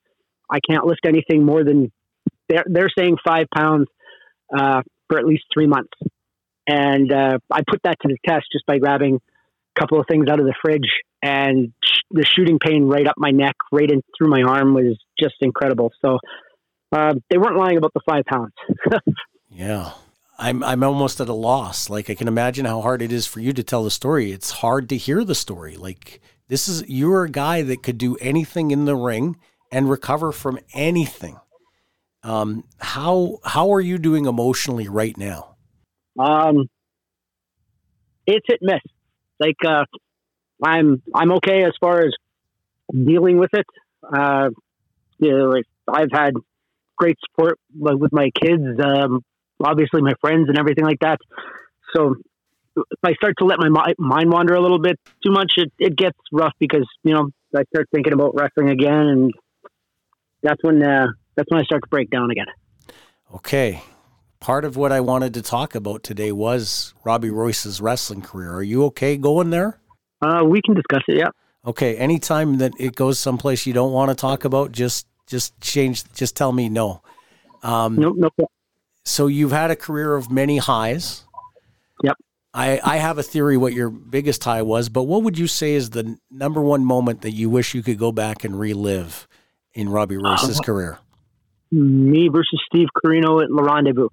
[0.50, 1.90] I can't lift anything more than
[2.48, 3.88] they're they're saying five pounds
[4.56, 5.92] uh, for at least three months,
[6.66, 10.28] and uh, I put that to the test just by grabbing a couple of things
[10.28, 10.90] out of the fridge,
[11.22, 14.98] and sh- the shooting pain right up my neck, right in through my arm was
[15.18, 15.92] just incredible.
[16.04, 16.18] So
[16.94, 18.52] uh, they weren't lying about the five pounds.
[19.54, 19.92] Yeah.
[20.36, 21.88] I'm I'm almost at a loss.
[21.88, 24.32] Like I can imagine how hard it is for you to tell the story.
[24.32, 25.76] It's hard to hear the story.
[25.76, 29.36] Like this is you're a guy that could do anything in the ring
[29.70, 31.38] and recover from anything.
[32.24, 35.54] Um, how how are you doing emotionally right now?
[36.18, 36.68] Um,
[38.26, 38.80] it's hit miss.
[39.38, 39.84] Like uh,
[40.62, 42.12] I'm I'm okay as far as
[42.92, 43.66] dealing with it.
[44.02, 44.50] Uh,
[45.18, 46.34] you know, like I've had
[46.96, 49.22] great support like, with my kids, um,
[49.62, 51.18] obviously my friends and everything like that.
[51.94, 52.16] So
[52.76, 55.96] if I start to let my mind wander a little bit too much, it, it
[55.96, 59.32] gets rough because you know I start thinking about wrestling again, and
[60.42, 62.46] that's when uh, that's when I start to break down again.
[63.34, 63.82] Okay.
[64.40, 68.52] Part of what I wanted to talk about today was Robby Royce's wrestling career.
[68.52, 69.80] Are you okay going there?
[70.20, 71.18] Uh, we can discuss it.
[71.18, 71.28] Yeah.
[71.64, 71.96] Okay.
[71.96, 76.04] Anytime that it goes someplace you don't want to talk about, just just change.
[76.12, 77.02] Just tell me no.
[77.62, 78.10] Um, No.
[78.10, 78.30] No.
[79.04, 81.24] So you've had a career of many highs.
[82.02, 82.16] Yep.
[82.54, 85.74] I, I have a theory what your biggest high was, but what would you say
[85.74, 89.26] is the number one moment that you wish you could go back and relive
[89.74, 90.98] in Robby Royce's career?
[91.72, 94.08] Me versus Steve Corino at Le Rendezvous.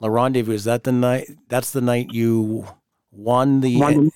[0.00, 1.30] La Rendezvous, is that the night?
[1.48, 2.66] That's the night you
[3.12, 3.78] won the.
[3.78, 4.10] Won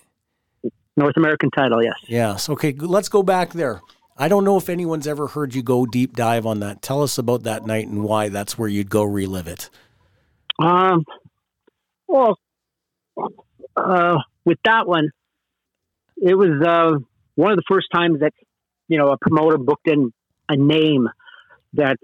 [0.96, 1.83] North American title.
[1.83, 1.94] Yes.
[2.09, 2.48] Yes.
[2.50, 2.72] Okay.
[2.72, 3.81] Let's go back there.
[4.21, 6.83] I don't know if anyone's ever heard you go deep dive on that.
[6.83, 9.71] Tell us about that night and why that's where you'd go relive it.
[10.59, 11.07] Um.
[12.07, 12.39] Well,
[13.77, 15.09] uh, with that one,
[16.17, 16.99] it was uh,
[17.37, 18.35] one of the first times that
[18.89, 20.13] you know a promoter booked in
[20.49, 21.09] a name
[21.73, 21.97] that.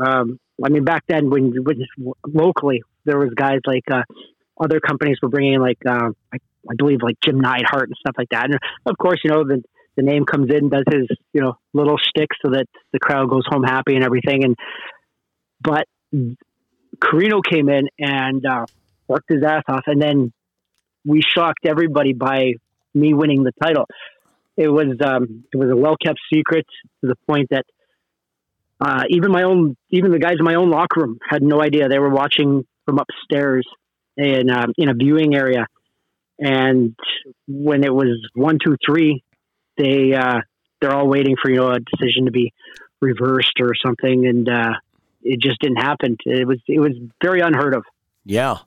[0.00, 1.84] Um, I mean, back then when, when
[2.26, 4.02] locally there was guys like uh,
[4.58, 6.38] other companies were bringing in like uh, I,
[6.70, 8.46] I believe like Jim Neidhart and stuff like that.
[8.46, 9.62] And of course, you know the
[9.96, 13.44] the name comes in, does his you know little shtick so that the crowd goes
[13.46, 14.44] home happy and everything.
[14.44, 14.56] And
[15.60, 15.86] but
[16.98, 18.66] Corino came in and uh,
[19.08, 20.32] worked his ass off, and then
[21.04, 22.54] we shocked everybody by
[22.94, 23.86] me winning the title.
[24.56, 26.66] It was um, it was a well kept secret
[27.00, 27.64] to the point that
[28.80, 31.88] uh, even my own even the guys in my own locker room had no idea.
[31.88, 33.66] They were watching from upstairs
[34.16, 35.66] in um, in a viewing area,
[36.38, 36.94] and
[37.48, 39.24] when it was one, two, three,
[39.76, 40.40] they uh,
[40.80, 42.52] they're all waiting for you know a decision to be
[43.00, 44.72] reversed or something, and uh,
[45.22, 46.16] it just didn't happen.
[46.24, 47.84] It was it was very unheard of.
[48.24, 48.58] Yeah,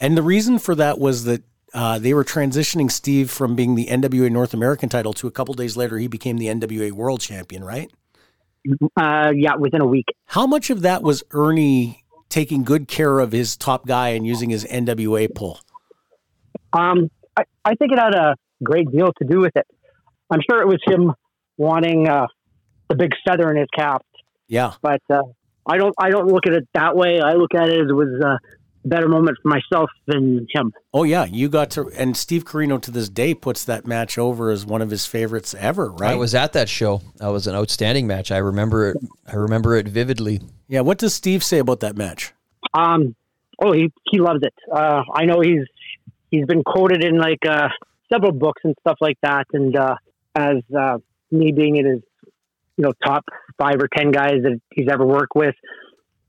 [0.00, 1.42] and the reason for that was that
[1.74, 5.54] uh, they were transitioning Steve from being the NWA North American title to a couple
[5.54, 7.90] days later he became the NWA World Champion, right?
[8.96, 10.06] Uh, yeah, within a week.
[10.26, 14.50] How much of that was Ernie taking good care of his top guy and using
[14.50, 15.60] his NWA pull?
[16.72, 19.66] Um, I, I think it had a great deal to do with it.
[20.30, 21.12] I'm sure it was him
[21.56, 22.26] wanting uh,
[22.88, 24.04] the big feather in his cap,
[24.48, 24.72] Yeah.
[24.82, 25.22] but uh,
[25.68, 25.94] I don't.
[25.98, 27.20] I don't look at it that way.
[27.20, 28.28] I look at it as it was uh,
[28.84, 30.72] a better moment for myself than him.
[30.94, 34.50] Oh yeah, you got to, and Steve Corino to this day puts that match over
[34.50, 36.12] as one of his favorites ever, right?
[36.12, 37.02] I was at that show.
[37.16, 38.30] That was an outstanding match.
[38.30, 38.96] I remember it.
[39.26, 40.40] I remember it vividly.
[40.68, 40.80] yeah.
[40.82, 42.32] What does Steve say about that match?
[42.74, 43.16] Um,
[43.60, 44.54] oh, he he loves it.
[44.72, 45.64] Uh, I know he's
[46.30, 47.68] he's been quoted in like uh,
[48.12, 49.96] several books and stuff like that, and uh,
[50.36, 50.98] as uh,
[51.30, 52.02] me being in his
[52.76, 53.24] you know top
[53.58, 55.54] five or ten guys that he's ever worked with.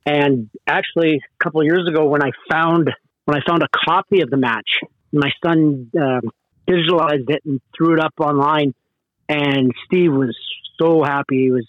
[0.05, 2.89] And actually, a couple years ago, when I found
[3.25, 4.69] when I found a copy of the match,
[5.11, 6.21] my son um,
[6.69, 8.73] visualized it and threw it up online,
[9.27, 10.35] and Steve was
[10.79, 11.43] so happy.
[11.43, 11.67] He was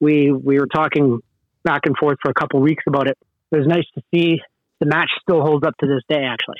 [0.00, 1.20] we we were talking
[1.62, 3.18] back and forth for a couple weeks about it.
[3.52, 4.40] It was nice to see
[4.80, 6.24] the match still holds up to this day.
[6.24, 6.56] Actually,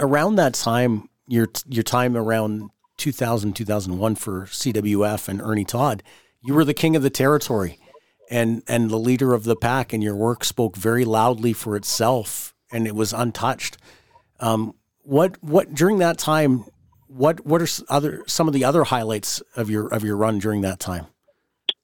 [0.00, 2.70] Around that time, your your time around
[3.02, 6.04] 2000 2001 for CWF and Ernie Todd,
[6.40, 7.80] you were the king of the territory,
[8.30, 12.54] and and the leader of the pack, and your work spoke very loudly for itself,
[12.70, 13.76] and it was untouched.
[14.38, 16.64] Um, what what during that time?
[17.08, 20.60] What what are other some of the other highlights of your of your run during
[20.60, 21.06] that time?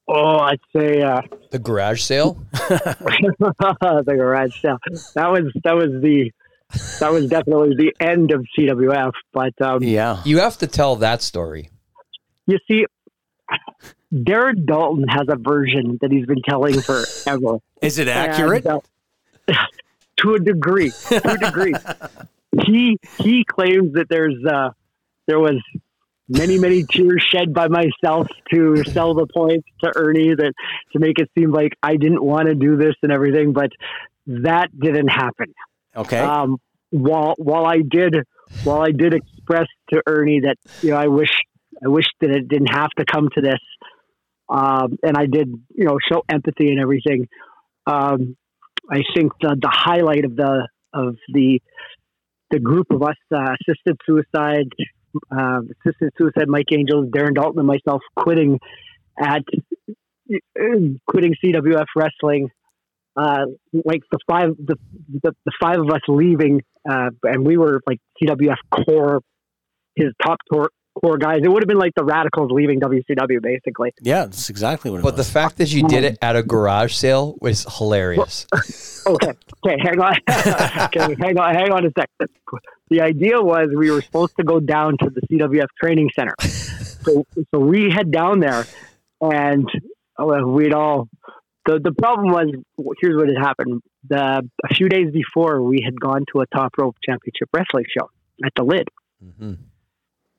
[0.06, 2.38] oh, I'd say uh, The garage sale.
[2.52, 4.78] the garage sale.
[5.16, 6.30] That was that was the
[7.00, 9.12] that was definitely the end of CWF.
[9.32, 11.70] But um, Yeah, You have to tell that story.
[12.46, 12.86] you see,
[14.12, 17.58] Darren Dalton has a version that he's been telling forever.
[17.82, 18.64] is it accurate?
[18.66, 18.80] And,
[19.48, 19.54] uh,
[20.18, 21.74] to a degree, to a degree,
[22.64, 24.70] he he claims that there's uh,
[25.26, 25.62] there was
[26.28, 30.52] many many tears shed by myself to sell the points to Ernie that
[30.92, 33.70] to make it seem like I didn't want to do this and everything, but
[34.26, 35.54] that didn't happen.
[35.98, 36.58] Okay, Um,
[36.90, 38.14] while while I did
[38.64, 41.32] while I did express to Ernie that you know I wish
[41.84, 43.60] I wish that it didn't have to come to this,
[44.48, 47.26] um, and I did you know show empathy and everything.
[47.86, 48.36] Um,
[48.90, 51.60] I think the the highlight of the of the
[52.50, 54.68] the group of us uh, assisted suicide,
[55.30, 58.60] uh, assisted suicide, Mike Angels, Darren Dalton, and myself quitting
[59.20, 59.42] at
[61.06, 62.50] quitting CWF wrestling
[63.18, 63.46] uh,
[63.84, 64.76] like the five the,
[65.22, 69.20] the the five of us leaving, uh, and we were like CWF core,
[69.96, 71.40] his top core core guys.
[71.42, 73.92] It would have been like the Radicalz leaving WCW, basically.
[74.00, 76.94] yeah, that's exactly what it But the fact that you did it at a garage
[76.94, 78.46] sale was hilarious.
[79.08, 79.32] Okay,
[79.64, 82.10] okay, hang on, okay, hang on, hang on a sec.
[82.90, 87.24] The idea was we were supposed to go down to the CWF training center, so
[87.50, 88.66] so we head down there,
[89.22, 89.66] and
[90.18, 91.08] uh, we'd all.
[91.68, 92.46] The, the problem was
[92.98, 93.82] here's what had happened.
[94.08, 98.08] The a few days before we had gone to a top rope championship wrestling show
[98.44, 98.88] at the lid.
[99.22, 99.58] Mhm.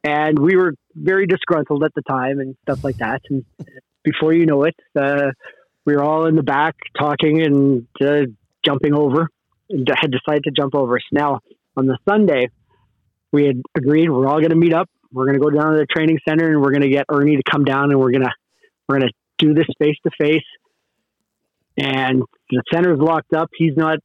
[0.05, 3.21] and we were very disgruntled at the time and stuff like that.
[3.29, 3.43] And
[4.03, 5.31] before you know it, uh,
[5.85, 8.21] we were all in the back talking and uh,
[8.65, 9.27] jumping over.
[9.69, 10.97] And had decided to jump over.
[10.99, 11.39] So now
[11.77, 12.47] on the Sunday,
[13.31, 14.89] we had agreed we're all going to meet up.
[15.11, 17.35] We're going to go down to the training center and we're going to get Ernie
[17.35, 18.33] to come down and we're going to
[18.87, 20.45] we're going to do this face to face.
[21.79, 23.49] And the center's locked up.
[23.57, 23.99] He's not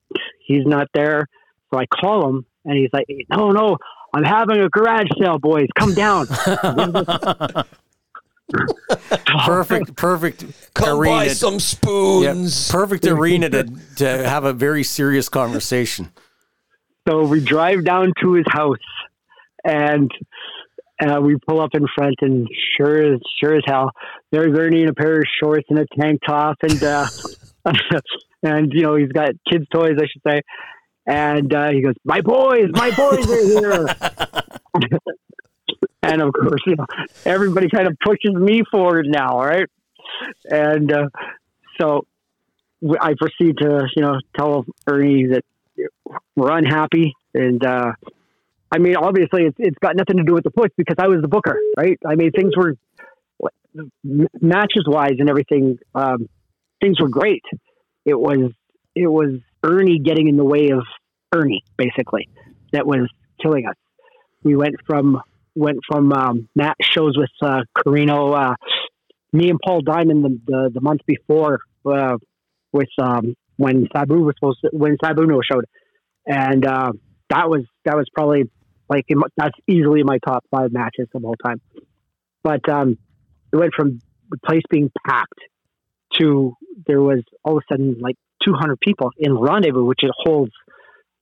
[0.46, 1.26] he's not there.
[1.72, 3.76] So I call him and he's like, "No, no,
[4.14, 5.66] I'm having a garage sale, boys.
[5.78, 6.26] Come down."
[9.46, 11.16] perfect, perfect Come arena.
[11.16, 12.70] buy some Yeah, spoons.
[12.70, 13.64] perfect arena to,
[13.96, 16.10] to have a very serious conversation.
[17.08, 18.76] So we drive down to his house,
[19.64, 20.10] and
[21.02, 23.90] uh, we pull up in front, and sure as sure as hell,
[24.30, 27.06] there's Ernie in a pair of shorts and a tank top, and uh,
[28.42, 30.42] and you know he's got kids' toys, I should say,
[31.06, 33.86] and uh, he goes, "My boys, my boys are here."
[36.02, 36.86] and of course, you know,
[37.24, 39.66] everybody kind of pushes me forward now, right?
[40.44, 41.08] And uh,
[41.80, 42.06] so
[43.00, 45.44] I proceed to, you know, tell Ernie that
[46.36, 47.92] we're unhappy And uh,
[48.70, 51.20] I mean, obviously, it's it's got nothing to do with the push because I was
[51.22, 51.98] the booker, right?
[52.06, 52.76] I mean, things were
[54.04, 55.78] matches wise and everything.
[55.94, 56.28] Um,
[56.84, 57.42] things were great.
[58.04, 58.52] It was
[58.94, 60.84] it was Ernie getting in the way of
[61.34, 62.28] Ernie, basically,
[62.72, 63.08] that was
[63.42, 63.76] killing us.
[64.42, 65.20] We went from
[65.54, 68.54] went from um, match shows with uh, Corino, uh,
[69.32, 72.18] me and Paul Diamond the the, the month before uh,
[72.72, 75.64] with um, when Sabu was supposed to, when Sabu no showed,
[76.26, 76.92] and uh,
[77.30, 78.50] that was that was probably
[78.90, 81.62] like in, that's easily my top five matches of all time.
[82.42, 82.98] But um,
[83.52, 85.40] it went from the place being packed
[86.20, 86.54] to
[86.86, 90.52] there was all of a sudden like 200 people in Rendezvous, which it holds.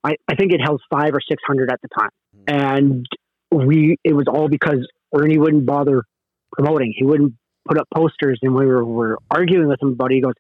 [0.05, 2.43] I, I think it held five or 600 at the time, hmm.
[2.49, 3.07] and
[3.51, 6.05] we it was all because Ernie wouldn't bother
[6.53, 6.93] promoting.
[6.97, 7.35] He wouldn't
[7.67, 10.11] put up posters, and we were, were arguing with him about.
[10.11, 10.17] It.
[10.17, 10.35] He goes,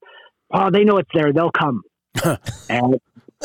[0.53, 1.33] "Oh, they know it's there.
[1.33, 1.83] They'll come,"
[2.69, 2.99] and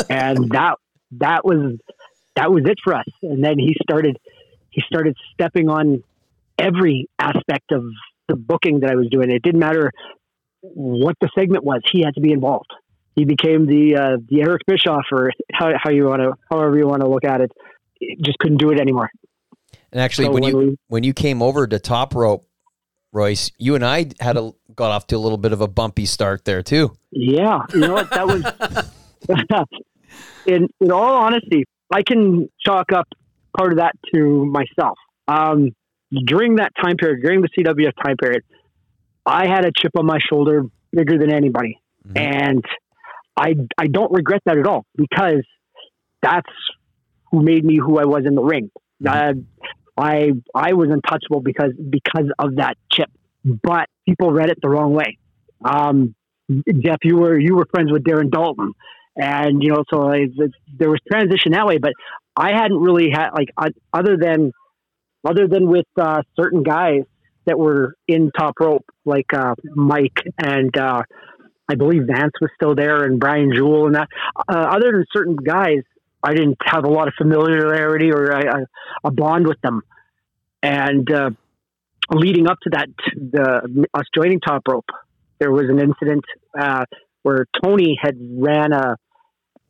[0.09, 0.75] and that
[1.11, 1.77] that was
[2.35, 3.07] that was it for us.
[3.21, 4.17] And then he started
[4.71, 6.03] he started stepping on
[6.57, 7.83] every aspect of
[8.27, 9.31] the booking that I was doing.
[9.31, 9.91] It didn't matter
[10.61, 12.71] what the segment was; he had to be involved.
[13.15, 16.87] He became the uh, the Eric Bischoff, or how, how you want to, however you
[16.87, 17.51] want to look at it.
[18.23, 19.09] Just couldn't do it anymore.
[19.91, 22.47] And actually, so when, when, you we, when you came over to Top Rope,
[23.11, 26.05] Royce, you and I had a got off to a little bit of a bumpy
[26.05, 26.95] start there too.
[27.11, 28.09] Yeah, you know what?
[28.11, 28.87] That was
[30.45, 33.07] in in all honesty, I can chalk up
[33.57, 34.97] part of that to myself.
[35.27, 35.71] Um,
[36.25, 38.43] during that time period, during the CWF time period,
[39.27, 42.17] I had a chip on my shoulder bigger than anybody, mm-hmm.
[42.17, 42.65] and
[43.35, 45.43] I I don't regret that at all because
[46.21, 46.49] that's
[47.31, 48.71] who made me who I was in the ring.
[49.03, 49.07] Mm-hmm.
[49.07, 53.09] Uh, I I was untouchable because because of that chip,
[53.43, 55.17] but people read it the wrong way.
[55.63, 56.15] Um,
[56.49, 58.73] Jeff, you were you were friends with Darren Dalton
[59.17, 60.27] and you know, so I,
[60.77, 61.79] there was transition that way.
[61.79, 61.93] But
[62.35, 63.49] I hadn't really had like
[63.91, 64.51] other than
[65.27, 67.03] other than with uh, certain guys
[67.47, 71.01] that were in top rope, like uh, Mike and uh,
[71.69, 74.09] I believe Vance was still there, and Brian Jewell, and that.
[74.47, 75.81] Uh, other than certain guys,
[76.23, 78.67] I didn't have a lot of familiarity or a,
[79.03, 79.81] a bond with them.
[80.61, 81.31] And uh,
[82.11, 84.89] leading up to that, the us joining Top Rope,
[85.39, 86.23] there was an incident
[86.57, 86.85] uh,
[87.23, 88.95] where Tony had ran a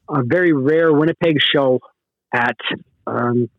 [0.10, 1.80] a very rare Winnipeg show
[2.34, 2.56] at
[3.06, 3.50] um,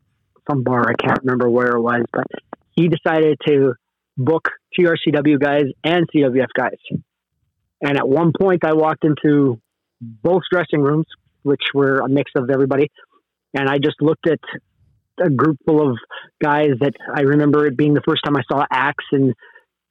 [0.48, 0.88] some bar.
[0.88, 2.26] I can't remember where it was, but
[2.70, 3.74] he decided to
[4.18, 6.76] book TRCW guys and CWF guys.
[7.80, 9.60] And at one point, I walked into
[10.00, 11.06] both dressing rooms,
[11.42, 12.90] which were a mix of everybody,
[13.54, 14.40] and I just looked at
[15.24, 15.96] a group full of
[16.42, 19.34] guys that I remember it being the first time I saw Axe and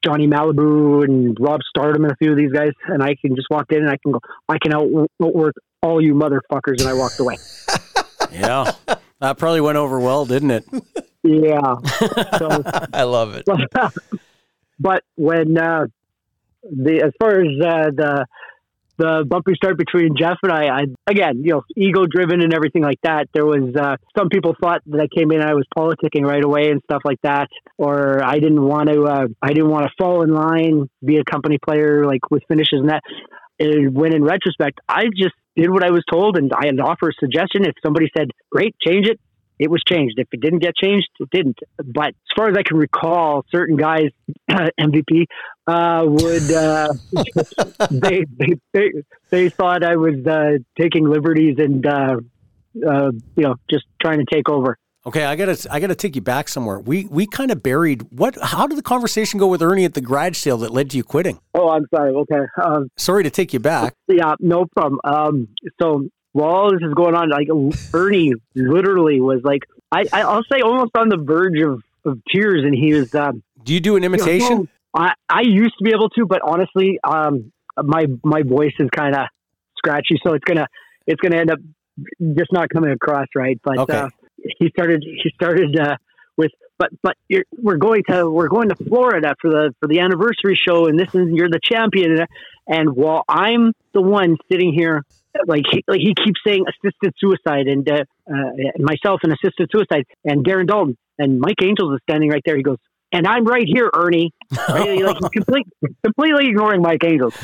[0.04, 3.48] Johnny Malibu and Rob Stardom and a few of these guys, and I can just
[3.50, 7.18] walk in and I can go, I can outwork all you motherfuckers, and I walked
[7.18, 7.36] away.
[8.32, 8.72] yeah,
[9.20, 10.64] that probably went over well, didn't it?
[11.22, 11.74] Yeah,
[12.38, 13.44] so, I love it.
[14.80, 15.86] But, when uh,
[16.62, 18.26] the as far as uh, the
[18.98, 22.82] the bumpy start between Jeff and I, I again, you know, ego driven and everything
[22.82, 23.28] like that.
[23.32, 26.70] There was uh, some people thought that I came in I was politicking right away
[26.70, 30.22] and stuff like that, or I didn't want to, uh, I didn't want to fall
[30.22, 33.02] in line, be a company player like with finishes and that.
[33.60, 37.08] And when in retrospect, I just did what I was told and I had offer
[37.08, 37.64] a suggestion.
[37.64, 39.20] If somebody said, "Great, change it,"
[39.58, 40.18] it was changed.
[40.18, 41.58] If it didn't get changed, it didn't.
[41.84, 44.10] But as far as I can recall, certain guys,
[44.50, 45.26] MVP,
[45.66, 46.92] uh, would uh,
[47.90, 48.90] they, they, they
[49.30, 52.16] they thought I was uh, taking liberties and uh,
[52.86, 54.78] uh, you know just trying to take over.
[55.06, 56.80] Okay, I gotta I gotta take you back somewhere.
[56.80, 58.36] We we kind of buried what?
[58.42, 61.04] How did the conversation go with Ernie at the garage sale that led to you
[61.04, 61.38] quitting?
[61.54, 62.12] Oh, I'm sorry.
[62.12, 63.94] Okay, um, sorry to take you back.
[64.06, 65.00] Yeah, no problem.
[65.04, 65.48] Um,
[65.80, 67.48] so while all this is going on, like
[67.92, 72.74] Ernie literally was like, I, I'll say almost on the verge of, of tears, and
[72.74, 73.14] he was.
[73.14, 74.50] Um, do you do an imitation?
[74.50, 77.52] You know, I, I used to be able to, but honestly, um,
[77.82, 79.26] my my voice is kind of
[79.76, 80.66] scratchy, so it's gonna
[81.06, 81.58] it's gonna end up
[82.36, 83.58] just not coming across right.
[83.62, 83.96] But okay.
[83.96, 84.08] uh,
[84.58, 85.96] he started he started uh,
[86.36, 90.00] with but but you're we're going to we're going to Florida for the for the
[90.00, 92.18] anniversary show, and this is you're the champion.
[92.66, 95.04] And while I'm the one sitting here,
[95.46, 100.04] like he, like he keeps saying assisted suicide, and uh, uh, myself and assisted suicide,
[100.24, 102.56] and Darren Dalton and Mike Angels is standing right there.
[102.56, 102.78] He goes,
[103.12, 104.32] and I'm right here, Ernie.
[104.68, 105.02] Right?
[105.02, 105.66] like he's complete,
[106.04, 107.34] completely ignoring Mike Angels.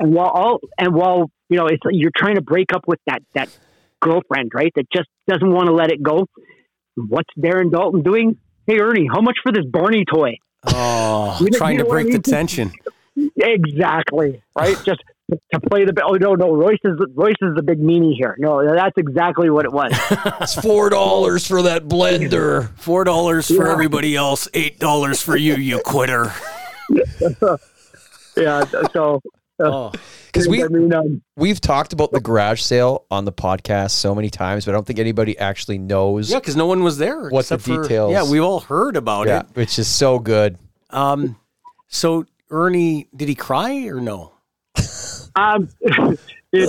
[0.00, 3.22] And while all and while you know, it's you're trying to break up with that
[3.34, 3.48] that
[4.00, 4.72] girlfriend, right?
[4.74, 6.26] That just doesn't want to let it go.
[6.96, 8.38] What's Darren Dalton doing?
[8.66, 10.36] Hey, Ernie, how much for this Barney toy?
[10.64, 12.72] Oh, trying to break the tension.
[13.36, 14.42] Exactly.
[14.56, 14.76] Right.
[14.84, 15.02] just
[15.52, 18.36] to play the oh no no Royce is Royce is the big meanie here.
[18.38, 19.92] No, that's exactly what it was.
[20.40, 22.76] It's four dollars for that blender.
[22.78, 23.72] Four dollars for Yeah.
[23.72, 26.32] everybody else, eight dollars for you, you quitter.
[28.36, 29.20] yeah, so
[29.60, 29.92] Oh,
[30.26, 34.12] Because we I mean, um, we've talked about the garage sale on the podcast so
[34.14, 36.30] many times, but I don't think anybody actually knows.
[36.30, 37.28] yeah, because no one was there.
[37.28, 38.12] What's the except for- details?
[38.12, 39.46] yeah, we've all heard about Yeah, it.
[39.54, 40.58] which is so good.
[40.90, 41.36] Um,
[41.88, 44.32] so Ernie, did he cry or no?
[45.36, 46.18] Um, it,
[46.52, 46.68] it,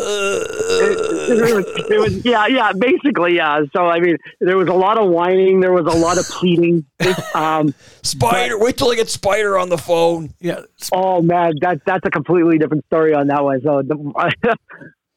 [1.40, 3.62] it was, it was yeah yeah basically yeah.
[3.76, 6.86] So I mean, there was a lot of whining, there was a lot of pleading.
[7.36, 10.34] Um, Spider, wait till I get Spider on the phone.
[10.40, 10.62] Yeah,
[10.92, 13.60] Oh man, that that's a completely different story on that one.
[13.64, 14.56] So, the,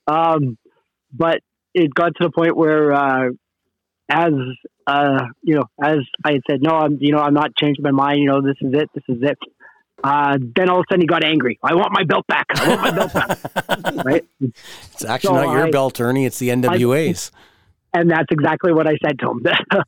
[0.12, 0.57] um,
[1.12, 1.40] but
[1.74, 3.28] it got to the point where, uh,
[4.09, 4.32] as
[4.86, 7.90] uh, you know, as I had said, no, I'm you know, I'm not changing my
[7.90, 8.20] mind.
[8.20, 8.88] You know, this is it.
[8.94, 9.38] This is it.
[10.05, 11.59] Uh, then all of a sudden he got angry.
[11.62, 12.47] I want my belt back.
[12.55, 14.05] I want my belt back.
[14.05, 14.24] right.
[14.40, 16.26] it's actually So not your I- belt, Ernie.
[16.26, 17.32] It's the NWA's.
[17.94, 19.42] and that's exactly what I said to him.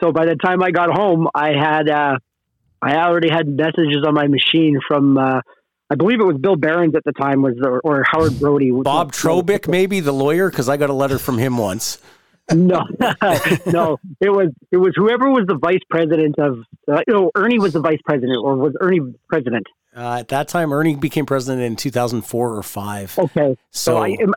[0.00, 2.18] so by the time I got home, I had uh,
[2.82, 5.40] I already had messages on my machine from uh,
[5.90, 8.70] I believe it was Bill Barons at the time was or, or Howard Brody.
[8.70, 11.98] Bob Trobick, maybe the lawyer, because I got a letter from him once.
[12.52, 12.84] No,
[13.66, 16.58] no, it was it was whoever was the vice president of.
[16.90, 19.66] Uh, no, Ernie was the vice president, or was Ernie president?
[19.96, 23.16] Uh, at that time, Ernie became president in 2004 or five.
[23.18, 24.28] Okay, so, So- I, it,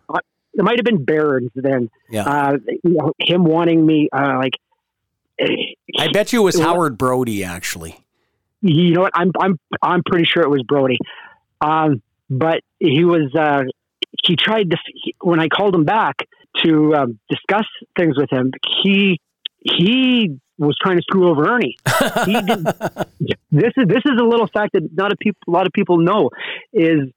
[0.56, 1.90] it might have been Barons then.
[2.10, 2.24] Yeah.
[2.24, 4.54] Uh, you know, him wanting me uh, like.
[5.98, 7.98] I bet you it was It wa- Howard Brody, actually.
[8.62, 9.12] you know what?
[9.16, 10.98] I'm I'm I'm pretty sure it was Brody.
[11.62, 13.64] Um, but he was uh,
[14.24, 16.28] he tried to he, when I called him back
[16.64, 17.66] to um, discuss
[17.98, 18.52] things with him.
[18.84, 19.20] He
[19.60, 21.78] he was trying to screw over Ernie.
[22.26, 25.74] He this is this is a little fact that not a peop, a lot of
[25.74, 26.30] people know
[26.74, 27.10] is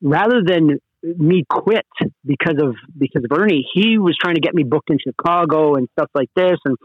[0.00, 1.86] rather than me quit
[2.24, 5.88] because of because of Ernie, he was trying to get me booked in Chicago and
[5.92, 6.76] stuff like this and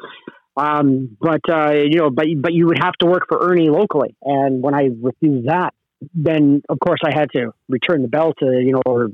[0.58, 4.16] um, but uh, you know, but but you would have to work for Ernie locally,
[4.24, 5.76] and when I refused that,
[6.16, 9.10] then of course I had to return the belt to you know or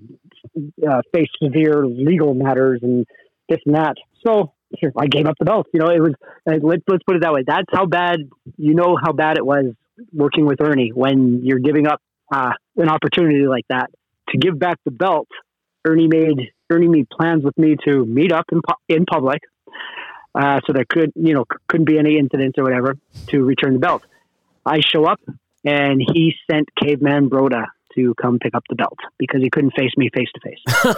[0.88, 3.06] uh, face severe legal matters and
[3.50, 3.96] this and that.
[4.26, 4.54] So
[4.98, 5.68] I gave up the belt.
[5.74, 6.14] You know, it was
[6.46, 7.44] let's let's put it that way.
[7.46, 8.20] That's how bad
[8.58, 9.74] you know how bad it was
[10.12, 13.92] working with Ernie when you're giving up uh, an opportunity like that
[14.30, 15.28] to give back the belt.
[15.86, 19.42] Ernie made Ernie made plans with me to meet up in in public
[20.36, 23.80] uh, so there could you know couldn't be any incidents or whatever to return the
[23.80, 24.04] belt.
[24.66, 25.20] I show up
[25.66, 29.92] and he sent Caveman Broda to come pick up the belt because he couldn't face
[29.98, 30.96] me face to face.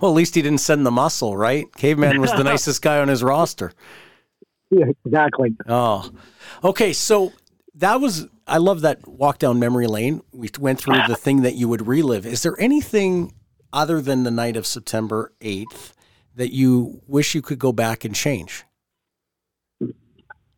[0.00, 1.66] Well, at least he didn't send the muscle, right?
[1.76, 3.72] Caveman was the nicest guy on his roster.
[4.70, 5.56] Yeah, exactly.
[5.66, 6.10] Oh,
[6.62, 6.92] okay.
[6.92, 7.32] So
[7.74, 10.22] that was, I love that walk down memory lane.
[10.32, 12.26] We went through the thing that you would relive.
[12.26, 13.32] Is there anything
[13.72, 15.92] other than the night of September 8th
[16.34, 18.64] that you wish you could go back and change?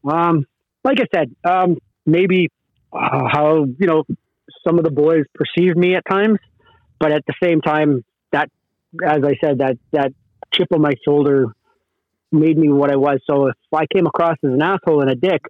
[0.09, 0.47] Um,
[0.85, 2.49] like I said, um, maybe
[2.93, 4.05] uh, how you know
[4.67, 6.39] some of the boys perceive me at times,
[6.99, 8.51] but at the same time, that
[9.05, 10.13] as I said, that that
[10.53, 11.47] chip on my shoulder
[12.33, 13.21] made me what I was.
[13.29, 15.43] So if I came across as an asshole and a dick,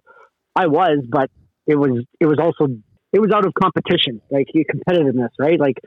[0.55, 1.29] I was, but
[1.65, 2.73] it was it was also
[3.13, 5.59] it was out of competition, like competitiveness, right?
[5.59, 5.77] Like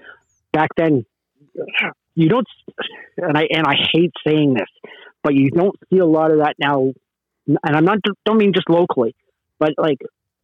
[0.53, 1.05] back then,
[2.15, 2.47] you don't,
[3.17, 4.69] and I and I hate saying this,
[5.23, 6.93] but you don't see a lot of that now
[7.47, 9.15] and I'm not don't mean just locally,
[9.59, 9.99] but like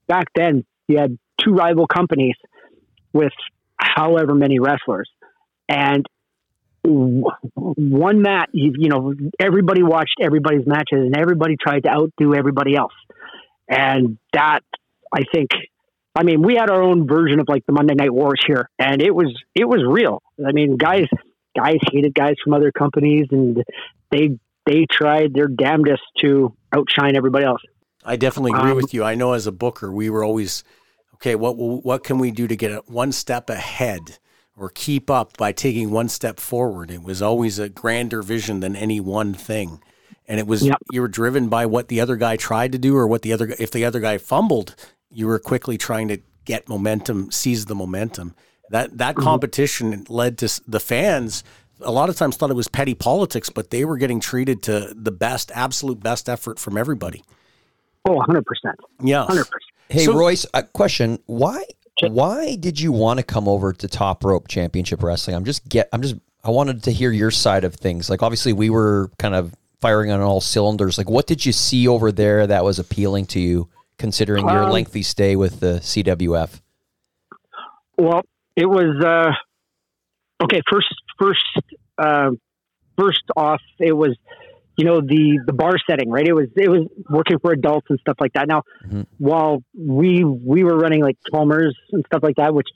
[0.07, 2.35] back then you had two rival companies
[3.13, 3.33] with
[3.77, 5.09] however many wrestlers,
[5.69, 6.07] and
[6.83, 8.51] one match.
[8.53, 12.95] You, you know, everybody watched everybody's matches, and everybody tried to outdo everybody else,
[13.69, 14.61] and that
[15.13, 15.51] I think.
[16.13, 19.01] I mean, we had our own version of like the Monday Night Wars here, and
[19.01, 20.23] it was it was real.
[20.45, 21.07] I mean, guys
[21.57, 23.63] guys hated guys from other companies, and
[24.11, 27.63] they they tried their damnedest to outshine everybody else.
[28.05, 29.05] I definitely agree Um, with you.
[29.05, 30.65] I know as a booker, we were always
[31.21, 31.35] okay.
[31.35, 34.19] What what can we do to get one step ahead
[34.57, 36.91] or keep up by taking one step forward?
[36.91, 39.81] It was always a grander vision than any one thing,
[40.27, 40.79] and it was Yep.
[40.93, 43.55] you were driven by what the other guy tried to do or what the other
[43.59, 44.75] if the other guy fumbled,
[45.11, 48.35] you were quickly trying to get momentum, seize the momentum.
[48.71, 49.25] That that Mm-hmm.
[49.25, 51.43] competition led to the fans.
[51.83, 54.93] A lot of times thought it was petty politics, but they were getting treated to
[54.95, 57.25] the best, absolute best effort from everybody.
[58.07, 58.43] Oh, 100%.
[59.03, 59.25] Yeah.
[59.27, 59.47] 100%.
[59.91, 61.65] Hey So- Royce, a question: Why
[62.09, 65.37] why did you want to come over to Top Rope Championship Wrestling?
[65.37, 66.15] I'm just get I'm just
[66.45, 68.09] I wanted to hear your side of things.
[68.09, 70.97] Like obviously we were kind of firing on all cylinders.
[70.97, 73.69] Like what did you see over there that was appealing to you,
[73.99, 76.61] considering your Um, lengthy stay with the CWF?
[77.99, 78.23] Well,
[78.57, 79.33] it was, uh,
[80.45, 80.89] okay, first
[81.19, 81.45] first
[81.99, 82.31] uh,
[82.99, 84.17] first off, it was
[84.81, 86.27] you know the the bar setting, right?
[86.27, 86.83] It was it was
[87.19, 88.47] working for adults and stuff like that.
[88.49, 89.07] Now, Mhm.
[89.19, 92.69] while we we were running like Chalmers and stuff like that, which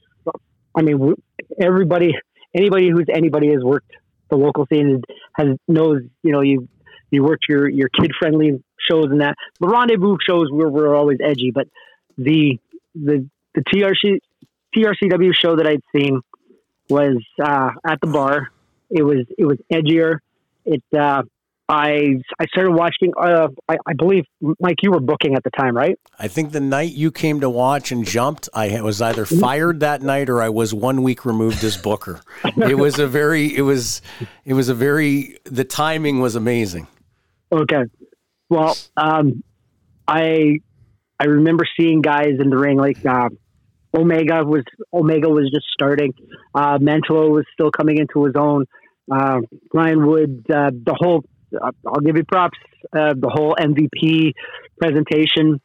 [0.79, 1.15] I mean,
[1.59, 2.11] everybody
[2.55, 3.91] anybody who's anybody has worked
[4.31, 5.03] the local scene
[5.39, 6.69] has knows you know you
[7.11, 9.35] you worked your your kid friendly shows and that.
[9.61, 11.67] The rendezvous shows were were always edgy, but
[12.19, 12.59] the
[12.95, 13.17] the
[13.55, 14.19] the TRC
[14.77, 16.21] TRCW show that I'd seen
[16.91, 18.49] was uh, at the bar.
[18.91, 20.19] It was it was edgier.
[20.67, 21.23] It uh,
[21.69, 23.13] I I started watching.
[23.19, 24.25] Uh, I, I believe
[24.61, 25.99] Mike, you were booking at the time, right?
[26.19, 30.03] I think the night you came to watch and jumped, I was either fired that
[30.03, 32.21] night or I was one week removed as booker.
[32.57, 34.03] It was a very, it was,
[34.45, 35.39] it was a very.
[35.45, 36.87] The timing was amazing.
[37.51, 37.85] Okay.
[38.49, 39.43] Well, um,
[40.07, 40.59] I
[41.19, 43.29] I remember seeing guys in the ring like uh,
[43.97, 46.13] Omega was Omega was just starting.
[46.55, 48.67] Uh, Mantelo was still coming into his own.
[49.11, 49.41] Uh,
[49.73, 51.25] Ryan Wood, uh, the whole.
[51.63, 52.59] I'll give you props.
[52.93, 54.33] Uh, the whole MVP
[54.79, 55.61] presentation.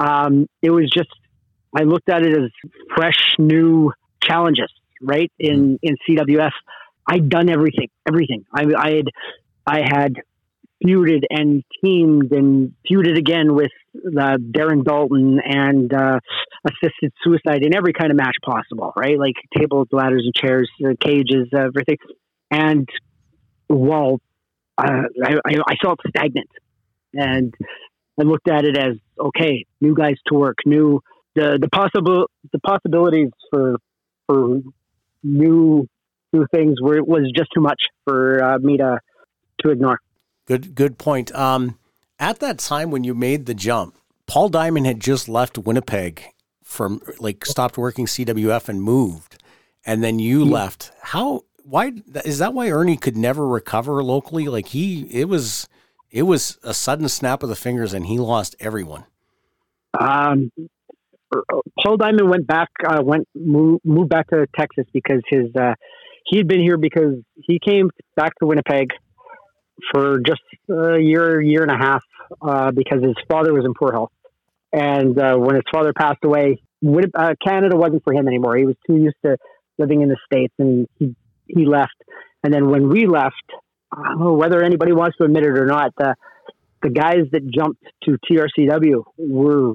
[0.00, 1.10] Um, it was just.
[1.74, 2.50] I looked at it as
[2.94, 4.70] fresh, new challenges.
[5.00, 6.52] Right in in CWF,
[7.06, 7.88] I'd done everything.
[8.06, 8.44] Everything.
[8.54, 9.06] I, I had.
[9.64, 10.14] I had
[10.84, 16.18] feuded and teamed and feuded again with uh, Darren Dalton and uh,
[16.66, 19.18] assisted suicide in every kind of match possible, right?
[19.18, 21.98] Like tables, ladders, and chairs, uh, cages, everything.
[22.50, 22.88] And
[23.68, 24.20] while
[24.82, 26.50] I, I, I felt stagnant,
[27.14, 27.54] and
[28.18, 31.00] I looked at it as okay, new guys to work, new
[31.34, 33.76] the the possible the possibilities for
[34.26, 34.60] for
[35.22, 35.86] new
[36.32, 38.98] new things were was just too much for uh, me to
[39.62, 39.98] to ignore.
[40.46, 41.32] Good, good point.
[41.34, 41.78] Um,
[42.18, 46.24] at that time when you made the jump, Paul Diamond had just left Winnipeg
[46.62, 49.42] from like stopped working CWF and moved,
[49.84, 50.92] and then you left.
[51.00, 51.44] How?
[51.64, 51.92] Why
[52.24, 52.54] is that?
[52.54, 54.48] Why Ernie could never recover locally?
[54.48, 55.68] Like he, it was,
[56.10, 59.04] it was a sudden snap of the fingers, and he lost everyone.
[59.98, 60.50] Um,
[61.82, 65.74] Paul Diamond went back, uh, went moved, moved back to Texas because his uh,
[66.24, 68.92] he had been here because he came back to Winnipeg
[69.92, 72.04] for just a year, year and a half
[72.40, 74.12] uh, because his father was in poor health,
[74.72, 76.62] and uh, when his father passed away,
[77.14, 78.56] uh, Canada wasn't for him anymore.
[78.56, 79.36] He was too used to
[79.78, 81.14] living in the states, and he
[81.54, 81.94] he left.
[82.44, 83.34] And then when we left,
[83.92, 86.14] I don't know whether anybody wants to admit it or not, the
[86.82, 89.74] the guys that jumped to TRCW were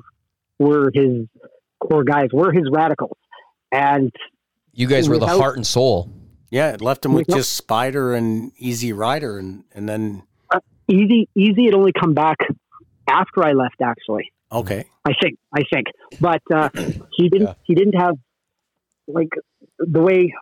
[0.60, 1.28] were his
[1.80, 3.16] core guys, were his Radicalz.
[3.72, 4.12] And
[4.74, 6.10] You guys were the heart and soul.
[6.50, 10.24] Yeah, it left him with just Spider and Easy Rider, and and then
[10.88, 12.38] Easy Easy had only come back
[13.10, 14.32] after I left actually.
[14.52, 15.88] okay, I think I think.
[16.20, 16.70] But uh,
[17.18, 18.16] he didn't he didn't have
[19.08, 19.30] like
[19.80, 20.34] the way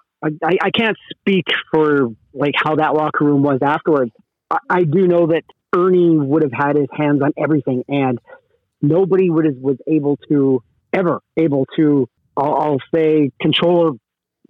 [0.43, 4.11] I, I, can't speak for like how that locker room was afterwards.
[4.49, 5.43] I, I do know that
[5.75, 8.19] Ernie would have had his hands on everything and
[8.81, 10.63] nobody would have was able to
[10.93, 12.07] ever able to
[12.37, 13.91] I'll, I'll say control or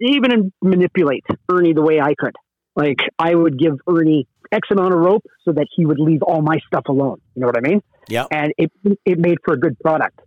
[0.00, 2.36] even manipulate Ernie the way I could.
[2.74, 6.42] Like I would give Ernie X amount of rope so that he would leave all
[6.42, 7.20] my stuff alone.
[7.34, 7.82] You know what I mean?
[8.08, 8.70] yeah, and it
[9.04, 10.20] it made for a good product.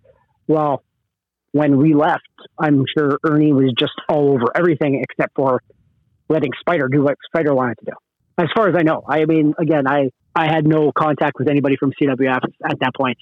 [0.47, 0.83] Well,
[1.51, 2.27] when we left,
[2.57, 5.61] I'm sure Ernie was just all over everything except for
[6.29, 7.91] letting Spider do what Spider wanted to do.
[8.37, 11.75] As far as I know, I mean, again, I I had no contact with anybody
[11.77, 13.17] from CWF at that point.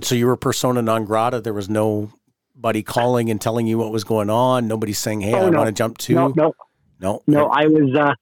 [0.00, 1.40] So you were persona non grata.
[1.40, 4.68] There was nobody calling and telling you what was going on.
[4.68, 5.58] Nobody saying, "Hey, Oh, I no.
[5.58, 6.52] want to jump to." No, no,
[7.00, 7.46] no, no.
[7.48, 8.14] I was uh,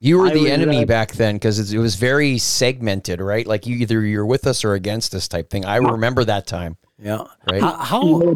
[0.00, 3.46] You were I the was, enemy uh, back then because it was very segmented, right?
[3.46, 5.64] Like you either you're with us or against us type thing.
[5.64, 7.24] I remember that time, Yeah.
[7.50, 7.60] right?
[7.62, 8.32] How, how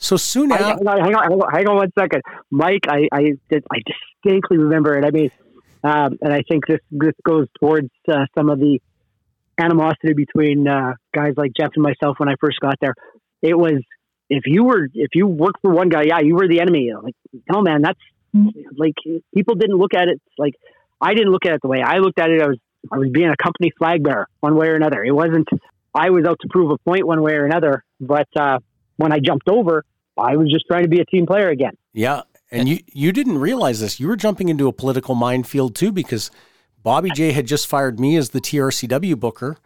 [0.00, 0.84] so soon hang after?
[0.84, 2.86] hang on, hang on, hang on one second, Mike.
[2.88, 3.80] I I, I
[4.24, 5.04] distinctly remember it.
[5.04, 5.30] I mean,
[5.84, 8.80] um, and I think this this goes towards uh, some of the
[9.58, 12.94] animosity between uh, guys like Jeff and myself when I first got there.
[13.42, 13.82] It was
[14.28, 16.90] if you were if you worked for one guy, yeah, you were the enemy.
[17.00, 17.14] Like,
[17.50, 18.00] no, man, that's
[18.76, 18.94] like
[19.34, 20.54] people didn't look at it like
[21.00, 22.40] I didn't look at it the way I looked at it.
[22.40, 22.58] I was
[22.90, 25.04] I was being a company flag bearer one way or another.
[25.04, 25.48] It wasn't
[25.94, 27.84] I was out to prove a point one way or another.
[28.00, 28.58] But uh,
[28.96, 29.84] when I jumped over,
[30.18, 31.76] I was just trying to be a team player again.
[31.92, 34.00] Yeah, and you you didn't realize this.
[34.00, 36.30] You were jumping into a political minefield too because
[36.82, 39.58] Bobby J had just fired me as the TRCW booker,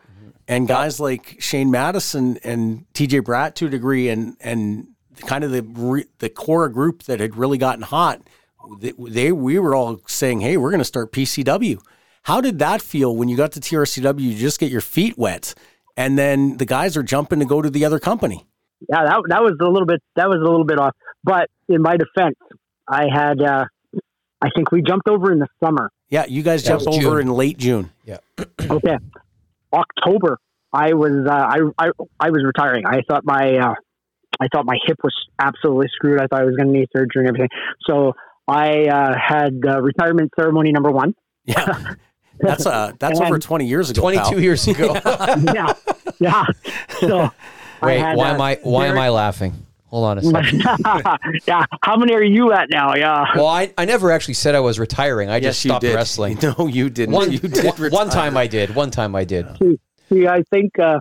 [0.49, 4.89] and guys like Shane Madison and TJ Bratt to a degree, and and
[5.27, 8.21] kind of the re, the core group that had really gotten hot.
[8.81, 11.81] They, they we were all saying, "Hey, we're going to start PCW."
[12.23, 14.21] How did that feel when you got to TRCW?
[14.21, 15.55] You just get your feet wet,
[15.97, 18.47] and then the guys are jumping to go to the other company.
[18.89, 20.95] Yeah, that that was a little bit that was a little bit off.
[21.23, 22.37] But in my defense,
[22.89, 23.65] I had uh,
[24.43, 25.91] I think we jumped over in the summer.
[26.09, 27.29] Yeah, you guys That jumped over June.
[27.29, 27.91] in late June.
[28.05, 28.19] Yeah.
[28.71, 28.97] okay.
[29.73, 30.39] October,
[30.73, 32.85] I was uh, I, I I was retiring.
[32.87, 33.75] I thought my uh,
[34.41, 36.21] I thought my hip was absolutely screwed.
[36.21, 37.49] I thought I was going to need surgery and everything.
[37.87, 38.13] So
[38.47, 41.15] I uh, had uh, retirement ceremony number one.
[41.45, 41.95] Yeah.
[42.41, 44.01] That's uh that's And- over 20 years ago.
[44.01, 44.93] Twenty two years ago.
[45.55, 45.73] yeah,
[46.19, 46.45] yeah.
[46.99, 47.31] So
[47.87, 49.55] Wait, had, why uh, am I why am I laughing?
[49.87, 50.63] Hold on a second.
[51.47, 51.65] yeah.
[51.83, 52.95] How many are you at now?
[52.97, 53.27] Yeah.
[53.37, 55.31] Well, I, I never actually said I was retiring.
[55.31, 55.95] I just Yes, you stopped did.
[55.95, 56.39] wrestling.
[56.43, 57.15] No, you didn't.
[57.15, 58.75] One, you did one- one time I did.
[58.75, 59.47] One time I did.
[60.09, 60.99] See, I think uh,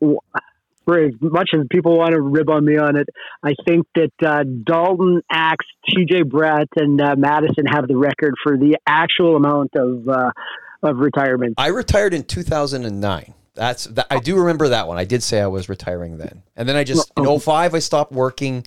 [0.00, 3.08] for as much as people want to rib on me on it,
[3.42, 8.56] I think that uh, Dalton, Axe, TJ Brett, and uh, Madison have the record for
[8.56, 10.30] the actual amount of uh,
[10.82, 11.54] of retirement.
[11.58, 13.34] I retired in 2009.
[13.58, 14.96] That's that, I do remember that one.
[14.98, 16.42] I did say I was retiring then.
[16.56, 18.64] And then I just in 05 I stopped working.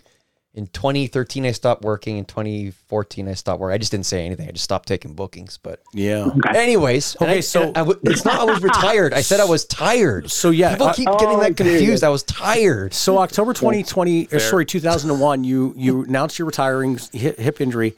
[0.53, 2.17] In 2013 I stopped working.
[2.17, 3.73] In 2014 I stopped working.
[3.73, 4.49] I just didn't say anything.
[4.49, 5.57] I just stopped taking bookings.
[5.57, 6.27] But Yeah.
[6.53, 9.13] anyways, Okay, I- so- and I w- it's not I was retired.
[9.13, 10.29] I said I was tired.
[10.29, 11.67] So yeah, People uh, keep getting Oh, that dude.
[11.67, 12.03] confused.
[12.03, 12.93] I was tired.
[12.93, 17.95] So October 2020, or sorry, 2001, you you announced you're retiring hip, hip injury.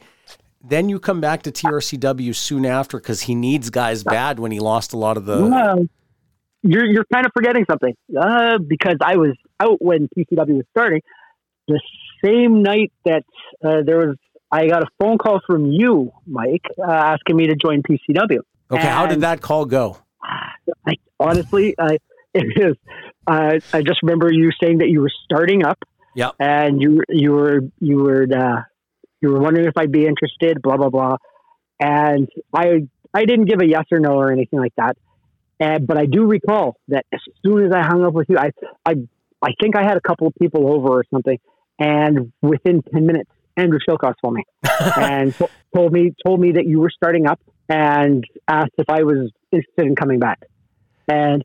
[0.66, 4.60] Then you come back to TRCW soon after because he needs guys bad when he
[4.60, 5.44] lost a lot of the.
[5.44, 5.86] Well,
[6.64, 11.02] you're you're kind of forgetting something uh, because I was out when PCW was starting.
[11.68, 11.80] The
[12.24, 13.24] same night that
[13.64, 14.16] uh, there was,
[14.50, 18.38] I got a phone call from you, Mike, uh, asking me to join PCW.
[18.70, 19.98] Okay, how did that call go?
[20.86, 21.98] I honestly, I
[22.34, 22.76] it is.
[23.26, 25.78] Uh, I just remember you saying that you were starting up.
[26.16, 26.34] Yep.
[26.38, 28.62] And you you were you were uh,
[29.20, 30.62] you were wondering if I'd be interested.
[30.62, 31.16] Blah blah blah.
[31.80, 34.96] And I I didn't give a yes or no or anything like that.
[35.60, 38.50] And but I do recall that as soon as I hung up with you, I
[38.84, 38.94] I
[39.42, 41.38] I think I had a couple of people over or something,
[41.78, 44.44] and within ten minutes, Andrew Shilkoff told me
[44.96, 49.04] and to- told me told me that you were starting up and asked if I
[49.04, 50.40] was interested in coming back.
[51.08, 51.42] And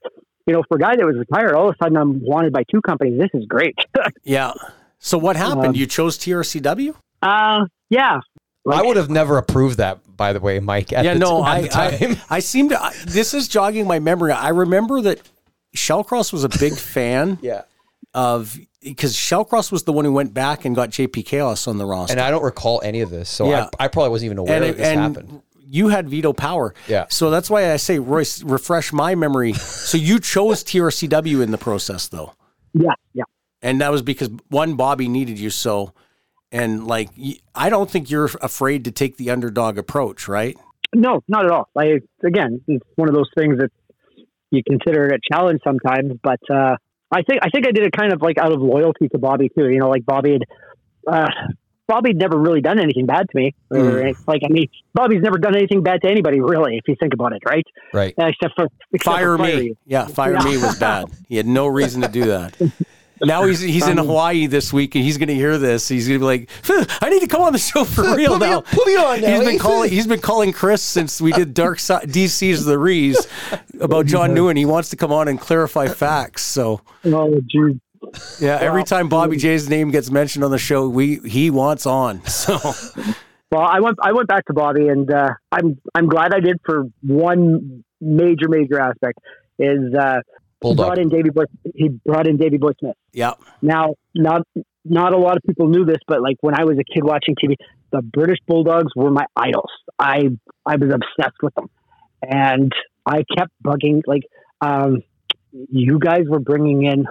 [0.47, 2.63] you know, for a guy that was retired, all of a sudden I'm wanted by
[2.71, 3.19] two companies.
[3.19, 3.75] This is great.
[4.23, 4.53] Yeah.
[5.01, 5.67] So what happened?
[5.67, 6.93] Um, you chose TRCW?
[7.21, 8.19] uh, yeah,
[8.67, 10.93] I would have never approved that, by the way, Mike.
[10.93, 12.17] At yeah, the, no, at I, the time.
[12.29, 12.81] I I seem to.
[12.81, 14.31] I, this is jogging my memory.
[14.31, 15.21] I remember that
[15.75, 17.63] Shellcross was a big fan yeah.
[18.13, 21.85] of because Shellcross was the one who went back and got JP Chaos on the
[21.85, 22.13] roster.
[22.13, 23.69] And I don't recall any of this, so Yeah.
[23.79, 25.41] I, I probably wasn't even aware and, that this and happened.
[25.59, 26.73] you had veto power.
[26.87, 27.05] Yeah.
[27.09, 29.53] So that's why I say, Royce, refresh my memory.
[29.53, 32.33] so you chose TRCW in the process, though,
[32.73, 33.25] yeah, yeah.
[33.61, 35.93] and that was because one, Bobby needed you so,
[36.51, 37.09] and like
[37.55, 40.57] I don't think you're afraid to take the underdog approach, right?
[40.95, 41.69] No, not at all.
[41.75, 43.71] Like again, it's one of those things that
[44.51, 46.75] you consider it a challenge sometimes, but uh,
[47.11, 49.49] I think I think I did it kind of like out of loyalty to Bobby
[49.49, 49.69] too.
[49.69, 50.43] You know, like Bobby had
[51.07, 51.27] uh,
[51.87, 53.53] Bobby'd never really done anything bad to me.
[53.71, 54.15] Mm.
[54.27, 57.33] Like I mean, Bobby's never done anything bad to anybody, really, if you think about
[57.33, 57.65] it, right?
[57.93, 58.13] Right.
[58.19, 59.77] Uh, except for except Fire for me, you.
[59.85, 60.43] yeah, fire Yeah.
[60.43, 61.05] me was bad.
[61.27, 62.55] He had no reason to do that.
[63.21, 65.87] Now he's he's in Hawaii this week, and he's going to hear this.
[65.87, 66.49] He's going to be like,
[67.01, 69.21] "I need to come on the show for real Put now." on- put me on
[69.21, 69.89] now, He's been calling.
[69.89, 73.27] He's been calling Chris since we did Dark Side DC's the Rees
[73.81, 74.57] about John Newen.
[74.57, 76.43] He wants to come on and clarify facts.
[76.43, 77.75] So Oh, geez.
[78.39, 82.21] yeah, every time Bobby J's name gets mentioned on the show, we he wants on.
[82.27, 82.57] So
[83.51, 86.57] Well, I went I went back to Bobby, and uh, I'm I'm glad I did
[86.65, 89.19] for one major major aspect
[89.57, 90.21] is uh,
[90.61, 91.43] he brought in Davey Boy.
[91.75, 92.95] He brought in Davey Boy Smith.
[93.13, 94.41] yeah, Now, not
[94.85, 97.35] not a lot of people knew this, but like when I was a kid watching
[97.35, 97.55] TV,
[97.91, 99.71] the British Bulldogs were my idols.
[99.97, 100.29] I
[100.65, 101.69] I was obsessed with them,
[102.21, 102.71] and
[103.05, 104.23] I kept bugging like
[104.61, 105.01] um,
[105.51, 107.05] you guys were bringing in.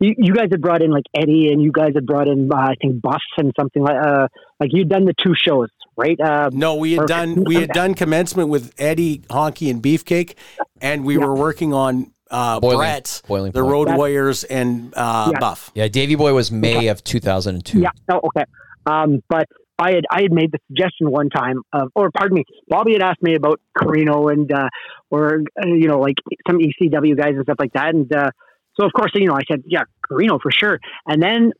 [0.00, 2.56] You, you guys had brought in like Eddie, and you guys had brought in uh,
[2.56, 4.28] I think Buff and something like uh
[4.60, 6.18] like you'd done the two shows, right?
[6.20, 10.34] Uh, no, we had done we had done commencement with Eddie Honky and Beefcake,
[10.80, 13.72] and we were working on uh, Boiling- Brett, Boiling the Point.
[13.72, 15.38] Road That's- Warriors, and uh, Yeah.
[15.40, 15.70] Buff.
[15.74, 17.80] Yeah, Davey Boy was May of 2002.
[17.80, 17.90] Yeah.
[18.10, 18.44] Oh, okay.
[18.86, 19.46] Um, but
[19.78, 23.02] I had I had made the suggestion one time of, or pardon me, Bobby had
[23.02, 24.68] asked me about Corino and uh,
[25.10, 26.16] or uh, you know like
[26.48, 28.30] some ECW guys and stuff like that, and uh,
[28.78, 31.52] so of course you know I said yeah Corino for sure, and then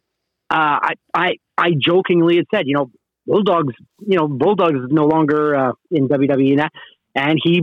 [0.50, 2.90] uh, I I I jokingly had said you know
[3.26, 3.74] Bulldogs
[4.06, 6.72] you know Bulldogs is no longer uh, in WWE and that,
[7.14, 7.60] and he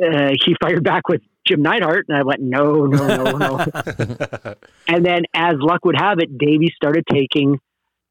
[0.00, 3.64] uh, he fired back with Jim Neidhart, and I went no no no no.
[4.88, 7.58] And then, as luck would have it, Davey started taking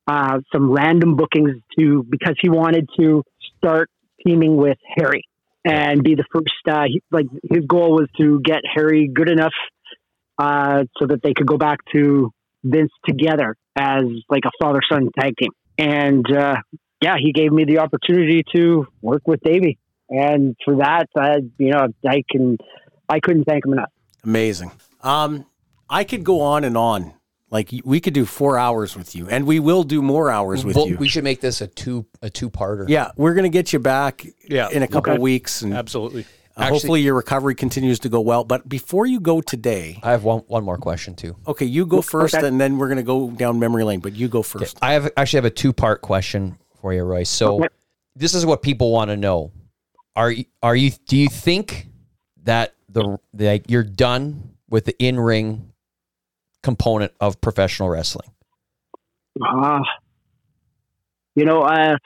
[0.07, 3.23] uh, some random bookings to because he wanted to
[3.57, 3.89] start
[4.25, 5.23] teaming with Harry
[5.63, 6.51] and be the first.
[6.69, 9.53] Uh, he, like his goal was to get Harry good enough
[10.37, 12.31] uh, so that they could go back to
[12.63, 15.51] Vince together as like a father son tag team.
[15.77, 16.55] And uh,
[17.01, 19.77] yeah, he gave me the opportunity to work with Davey.
[20.09, 22.57] and for that, I, you know, I can,
[23.09, 23.91] I couldn't thank him enough.
[24.23, 24.71] Amazing.
[25.01, 25.45] Um,
[25.89, 27.13] I could go on and on.
[27.51, 30.75] Like we could do four hours with you, and we will do more hours with
[30.75, 30.97] Well, you.
[30.97, 32.89] we should make this a two a two parter.
[32.89, 34.67] yeah, we're gonna get you back Yeah.
[34.71, 35.21] in a couple Okay.
[35.21, 36.25] weeks, and Absolutely.
[36.57, 38.43] uh, hopefully your recovery continues to go well.
[38.43, 41.35] But before you go today, I have one one more question too.
[41.47, 42.45] okay, you go first, Okay.
[42.47, 43.99] and then we're gonna go down memory lane.
[43.99, 44.77] But you go first.
[44.81, 47.23] I have actually have a two part question for you, Roy.
[47.23, 47.67] So Okay.
[48.15, 49.51] this is what people want to know.
[50.15, 51.87] Are you are you do you think
[52.43, 55.71] that the like you're done with the in ring
[56.63, 58.29] component of professional wrestling?
[59.39, 59.81] Uh,
[61.35, 61.97] you know, uh,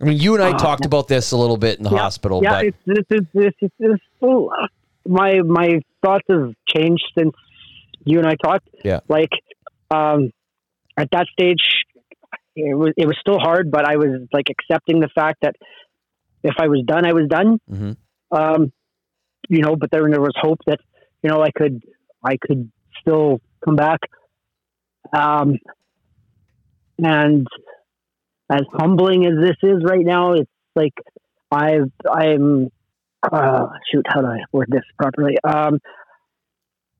[0.00, 1.98] I mean, you and I Uh, talked about this a little bit in the yeah,
[1.98, 4.66] hospital, yeah, but it's, this is this is this is so, uh,
[5.06, 7.34] my my thoughts have changed since
[8.04, 8.68] you and I talked.
[8.84, 9.00] Yeah.
[9.08, 9.30] like
[9.90, 10.30] um,
[10.96, 11.62] at that stage,
[12.56, 15.56] it was it was still hard, but I was like accepting the fact that
[16.42, 17.58] if I was done, I was done.
[17.70, 17.96] Mhm.
[18.30, 18.72] Um,
[19.50, 20.78] you know, but then there was hope that
[21.22, 21.82] you know I could
[22.24, 22.70] I could
[23.00, 23.98] still come back.
[25.12, 25.56] Um,
[27.02, 27.46] and
[28.50, 30.94] as humbling as this is right now, it's like
[31.50, 32.68] I've I'm
[33.22, 35.36] uh, shoot how do I word this properly?
[35.42, 35.80] Um,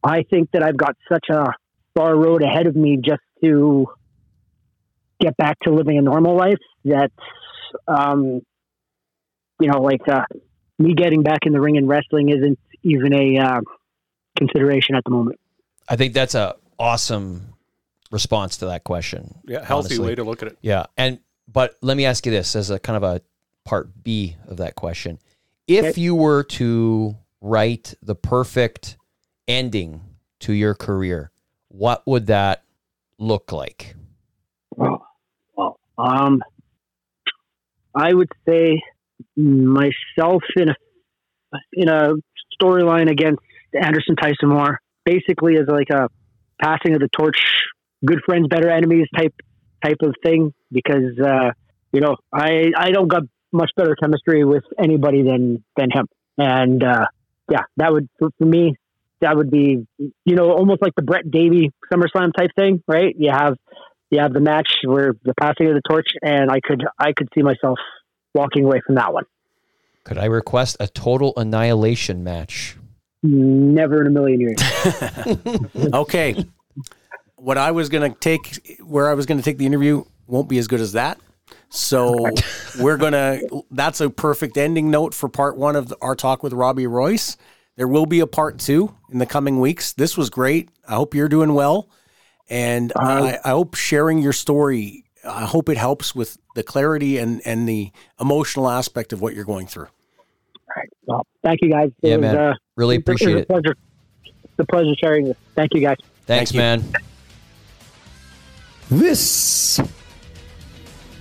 [0.02, 1.46] I think that I've got such a
[1.94, 3.86] far road ahead of me just to
[5.20, 7.12] get back to living a normal life that
[7.86, 8.40] um,
[9.60, 10.24] you know like uh,
[10.80, 13.60] me getting back in the ring and wrestling isn't even a uh,
[14.36, 15.38] consideration at the moment.
[15.88, 17.54] I think that's a awesome
[18.10, 19.34] response to that question.
[19.46, 20.06] Yeah, healthy honestly.
[20.06, 20.58] way to look at it.
[20.62, 23.20] Yeah, and but let me ask you this as a kind of a
[23.64, 25.18] part B of that question:
[25.68, 26.00] If Okay.
[26.00, 28.96] you were to write the perfect
[29.46, 30.00] ending
[30.40, 31.30] to your career,
[31.68, 32.64] what would that
[33.18, 33.94] look like?
[34.76, 35.06] Well,
[35.56, 36.42] well, um,
[37.94, 38.80] I would say
[39.36, 40.74] myself in a
[41.72, 42.12] in a
[42.60, 43.40] storyline against
[43.74, 46.08] Anderson Tyson Moore, basically as like a
[46.62, 47.38] passing of the torch,
[48.04, 49.34] good friends, better enemies type
[49.84, 50.52] type of thing.
[50.70, 51.50] Because uh,
[51.92, 56.06] you know, I I don't got much better chemistry with anybody than than him,
[56.38, 57.06] and uh,
[57.50, 58.74] yeah, that would for, for me.
[59.22, 63.14] That would be, you know, almost like the Brett Davey SummerSlam type thing, right?
[63.18, 63.54] You have
[64.10, 67.28] you have the match where the passing of the torch, and I could I could
[67.34, 67.78] see myself
[68.34, 69.24] walking away from that one.
[70.04, 72.76] Could I request a total annihilation match?
[73.22, 74.60] Never in a million years.
[75.94, 76.46] Okay.
[77.36, 80.48] what I was going to take, where I was going to take the interview, won't
[80.48, 81.18] be as good as that.
[81.68, 82.30] So
[82.80, 86.52] we're going to, that's a perfect ending note for part one of our talk with
[86.52, 87.36] Robby Royce.
[87.76, 89.92] There will be a part two in the coming weeks.
[89.92, 90.70] This was great.
[90.88, 91.88] I hope you're doing well.
[92.48, 97.18] And uh, I, I hope sharing your story, I hope it helps with the clarity
[97.18, 97.90] and, and the
[98.20, 99.84] emotional aspect of what you're going through.
[99.86, 100.88] All right.
[101.04, 101.90] Well, thank you guys.
[102.02, 102.36] It Yeah, was, man.
[102.36, 103.48] Uh, Really it was appreciate a it.
[103.48, 103.76] pleasure.
[104.24, 105.36] It's a pleasure sharing this.
[105.54, 105.96] Thank you guys.
[106.26, 106.58] Thanks, Thank you.
[106.58, 107.02] man.
[108.90, 109.78] This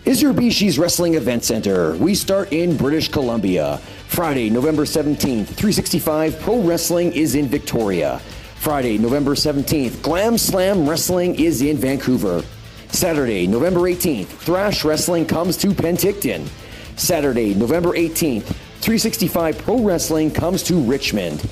[0.06, 1.96] is your BeezSheez Wrestling Event Center.
[1.98, 3.78] We start in British Columbia.
[4.08, 8.20] Friday, November 17th, 365 Pro Wrestling is in Victoria.
[8.56, 12.44] Friday, November 17th, Glam Slam Wrestling is in Vancouver.
[12.92, 16.48] Saturday, November 18th, Thrash Wrestling comes to Penticton.
[16.98, 21.48] Saturday, November 18th, 365 Pro Wrestling comes to Richmond.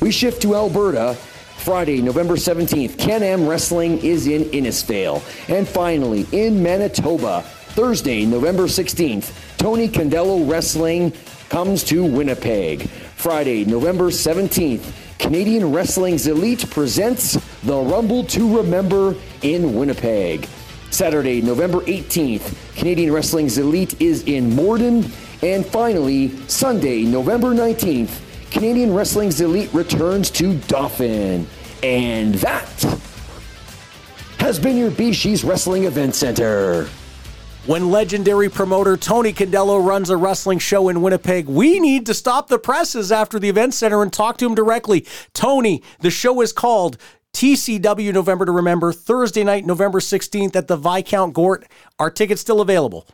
[0.00, 1.14] We shift to Alberta.
[1.58, 5.22] Friday, November 17th, Can Am Wrestling is in Innisfail.
[5.48, 11.12] And finally, in Manitoba, Thursday, November 16th, Tony Condello Wrestling
[11.48, 12.88] comes to Winnipeg.
[13.16, 20.48] Friday, November 17th, Canadian Wrestling's Elite presents the Rumble to Remember in Winnipeg.
[20.98, 25.08] Saturday, November 18th, Canadian Wrestling's Elite is in Morden.
[25.42, 31.46] And finally, Sunday, November 19th, Canadian Wrestling's Elite returns to Dauphin.
[31.84, 33.00] And that
[34.40, 36.88] has been your BeezSheez Wrestling Event Center.
[37.68, 42.48] When legendary promoter Tony Condello runs a wrestling show in Winnipeg, we need to stop
[42.48, 45.06] the presses after the event center and talk to him directly.
[45.34, 46.96] Tony, the show is called
[47.38, 51.68] TCW November to Remember, Thursday night, November 16th at the Viscount Gort.
[51.96, 53.06] Are tickets still available?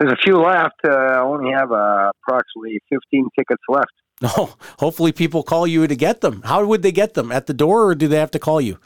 [0.00, 0.76] There's a few left.
[0.82, 3.92] Uh, I only have uh, approximately 15 tickets left.
[4.22, 6.42] No, hopefully people call you to get them.
[6.42, 7.32] How would they get them?
[7.32, 8.78] At the door or do they have to call you?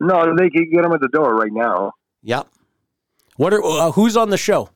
[0.00, 1.92] No, they can get them at the door right now.
[2.24, 2.46] Yep.
[3.36, 4.68] What are uh, who's on the show?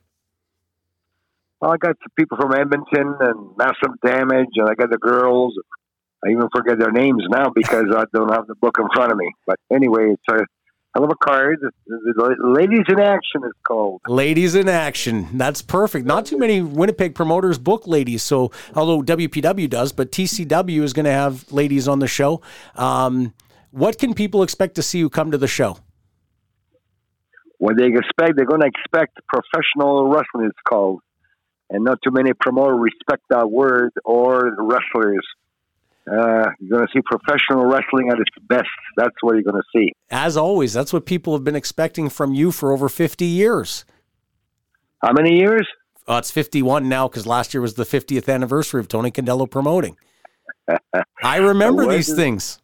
[1.60, 5.52] Well, I got people from Edmonton and Massive Damage, and I got the girls.
[6.24, 9.18] I even forget their names now because I don't have the book in front of
[9.18, 9.28] me.
[9.46, 10.44] But anyway, it's uh,
[10.94, 11.58] hell of a card.
[12.44, 14.00] Ladies in Action is called.
[14.06, 15.36] Ladies in action.
[15.36, 16.06] That's perfect.
[16.06, 18.22] Not too many Winnipeg promoters book ladies.
[18.22, 22.40] So, although WPW does, but TCW is going to have ladies on the show.
[22.76, 23.34] Um,
[23.70, 25.78] what can people expect to see who come to the show?
[27.58, 30.46] What they expect, they're going to expect professional wrestling.
[30.46, 31.00] It's called,
[31.70, 35.26] and not too many promoters respect that word or the wrestlers.
[36.10, 38.68] Uh, you're going to see professional wrestling at its best.
[38.96, 39.92] That's what you're going to see.
[40.10, 43.84] As always, that's what people have been expecting from you for over 50 years.
[45.02, 45.66] How many years?
[46.08, 49.96] Uh, it's 51 now because last year was the 50th anniversary of Tony Condello promoting.
[51.22, 52.58] I remember these things.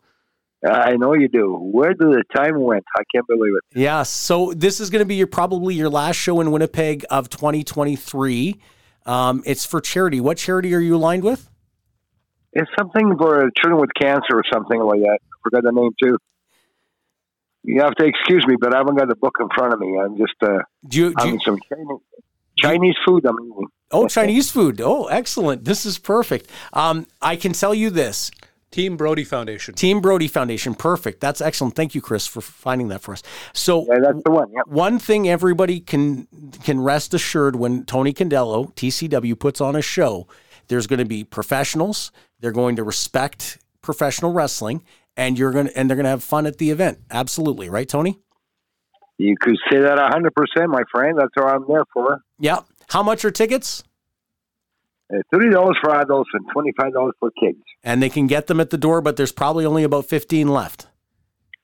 [0.67, 1.55] I know you do.
[1.55, 2.85] Where did the time went?
[2.97, 3.79] I can't believe it.
[3.79, 4.03] Yeah.
[4.03, 8.61] So this is going to be your probably your last show in Winnipeg of 2023.
[9.07, 10.21] Um, it's for charity.
[10.21, 11.49] What charity are you aligned with?
[12.59, 15.19] It's something for a children with cancer or something like that.
[15.23, 16.19] I forgot the name too.
[17.63, 19.97] You have to excuse me, but I haven't got the book in front of me.
[19.99, 22.01] I'm just uh, Do you, do having you some Chinese,
[22.59, 23.27] Chinese food.
[23.27, 23.67] I'm eating.
[23.93, 24.81] oh Chinese food?
[24.81, 25.65] Oh, excellent.
[25.65, 26.51] This is perfect.
[26.73, 28.31] Um, I can tell you this.
[28.71, 29.75] Team Brody Foundation.
[29.75, 30.75] Team Brody Foundation.
[30.75, 31.21] Perfect.
[31.21, 31.75] That's excellent.
[31.75, 33.23] Thank you, Chris, for finding that for us.
[33.55, 34.51] So Yeah, that's the one.
[34.53, 34.67] Yep.
[34.67, 36.27] one thing everybody can
[36.65, 40.27] can rest assured when Tony Condello, TCW, puts on a show,
[40.69, 42.13] there's going to be professionals.
[42.41, 44.83] They're going to respect professional wrestling,
[45.17, 46.99] and you're going to and they're going to have fun at the event.
[47.11, 48.21] Absolutely, right, Tony?
[49.19, 51.19] You could say that hundred percent, my friend.
[51.19, 52.21] That's what I'm there for.
[52.39, 52.61] Yeah.
[52.89, 53.83] How much are tickets?
[55.13, 57.59] Uh, Thirty dollars for adults and twenty five dollars for kids.
[57.83, 60.87] And they can get them at the door, but there's probably only about 15 left.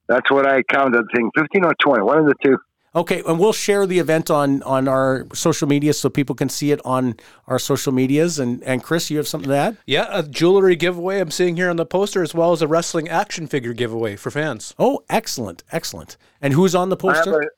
[0.09, 1.05] That's what I counted.
[1.15, 2.59] Thing fifteen or twenty, one of the two.
[2.97, 6.71] Okay, and we'll share the event on on our social media so people can see
[6.71, 7.17] it on
[7.49, 8.39] our social medias.
[8.39, 9.77] And and Chris, you have something to add?
[9.87, 13.09] Yeah, a jewelry giveaway I'm seeing here on the poster, as well as a wrestling
[13.09, 14.75] action figure giveaway for fans.
[14.79, 16.17] Oh, excellent, excellent.
[16.41, 17.53] And who's on the I have, poster?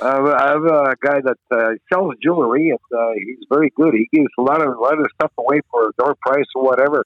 [0.00, 3.92] uh, I have a guy that uh, sells jewelry, and uh, he's very good.
[3.94, 6.62] He gives a lot of a lot of stuff away for a door price or
[6.62, 7.04] whatever.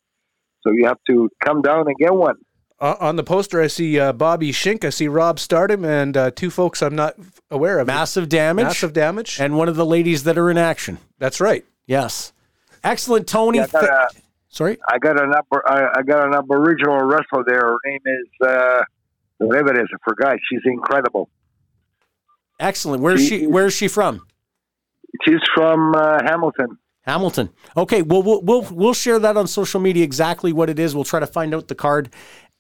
[0.63, 2.37] So you have to come down and get one.
[2.83, 6.33] Uh, on the poster, I see uh, Bobby Shink, I see Rob Stardom, and uh,
[6.33, 7.15] two folks I'm not
[7.49, 7.87] aware of.
[7.87, 8.65] Massive damage.
[8.65, 9.39] Massive damage.
[9.41, 10.99] And one of the ladies that are in action.
[11.21, 11.65] That's right.
[11.87, 12.33] Yes.
[12.83, 13.59] Excellent, Tony.
[13.59, 14.09] Yeah, I got a,
[14.49, 14.79] Sorry.
[14.91, 17.61] I got an up, I, I got an Aboriginal wrestler there.
[17.61, 18.83] Her name is uh,
[19.39, 19.89] whatever it is.
[19.95, 20.37] I forgot.
[20.51, 21.31] She's incredible.
[22.59, 23.01] Excellent.
[23.01, 23.47] Where's She she?
[23.47, 24.27] Where's she from?
[25.25, 26.79] She's from uh, Hamilton.
[27.03, 27.51] Hamilton.
[27.77, 28.03] Okay.
[28.03, 30.95] Well, we'll we'll we'll share that on social media exactly what it is.
[30.95, 32.11] We'll try to find out the card.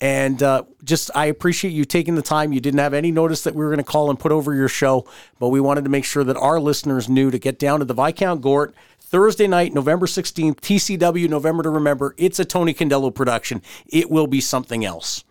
[0.02, 2.52] And uh, just, I appreciate you taking the time.
[2.52, 4.66] You didn't have any notice that we were going to call and put over your
[4.66, 5.06] show,
[5.38, 7.94] but we wanted to make sure that our listeners knew to get down to the
[7.94, 12.16] Viscount Gort Thursday night, November 16th, TCW, November to Remember.
[12.18, 13.62] It's a Tony Condello production.
[13.86, 15.22] It will be something else.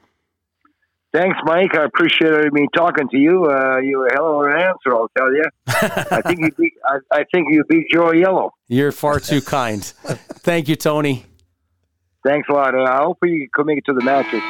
[1.14, 1.76] Thanks, Mike.
[1.76, 3.48] I appreciate me talking to you.
[3.52, 5.44] Uh, you were a hell of an answer, I'll tell you.
[5.68, 6.74] I think you beat.
[6.88, 8.54] I, I think you beat Joe Yellow.
[8.70, 9.84] You're far too kind.
[9.84, 11.26] Thank you, Tony.
[12.26, 12.74] Thanks a lot.
[12.76, 14.44] And I hope you can make it to the matches.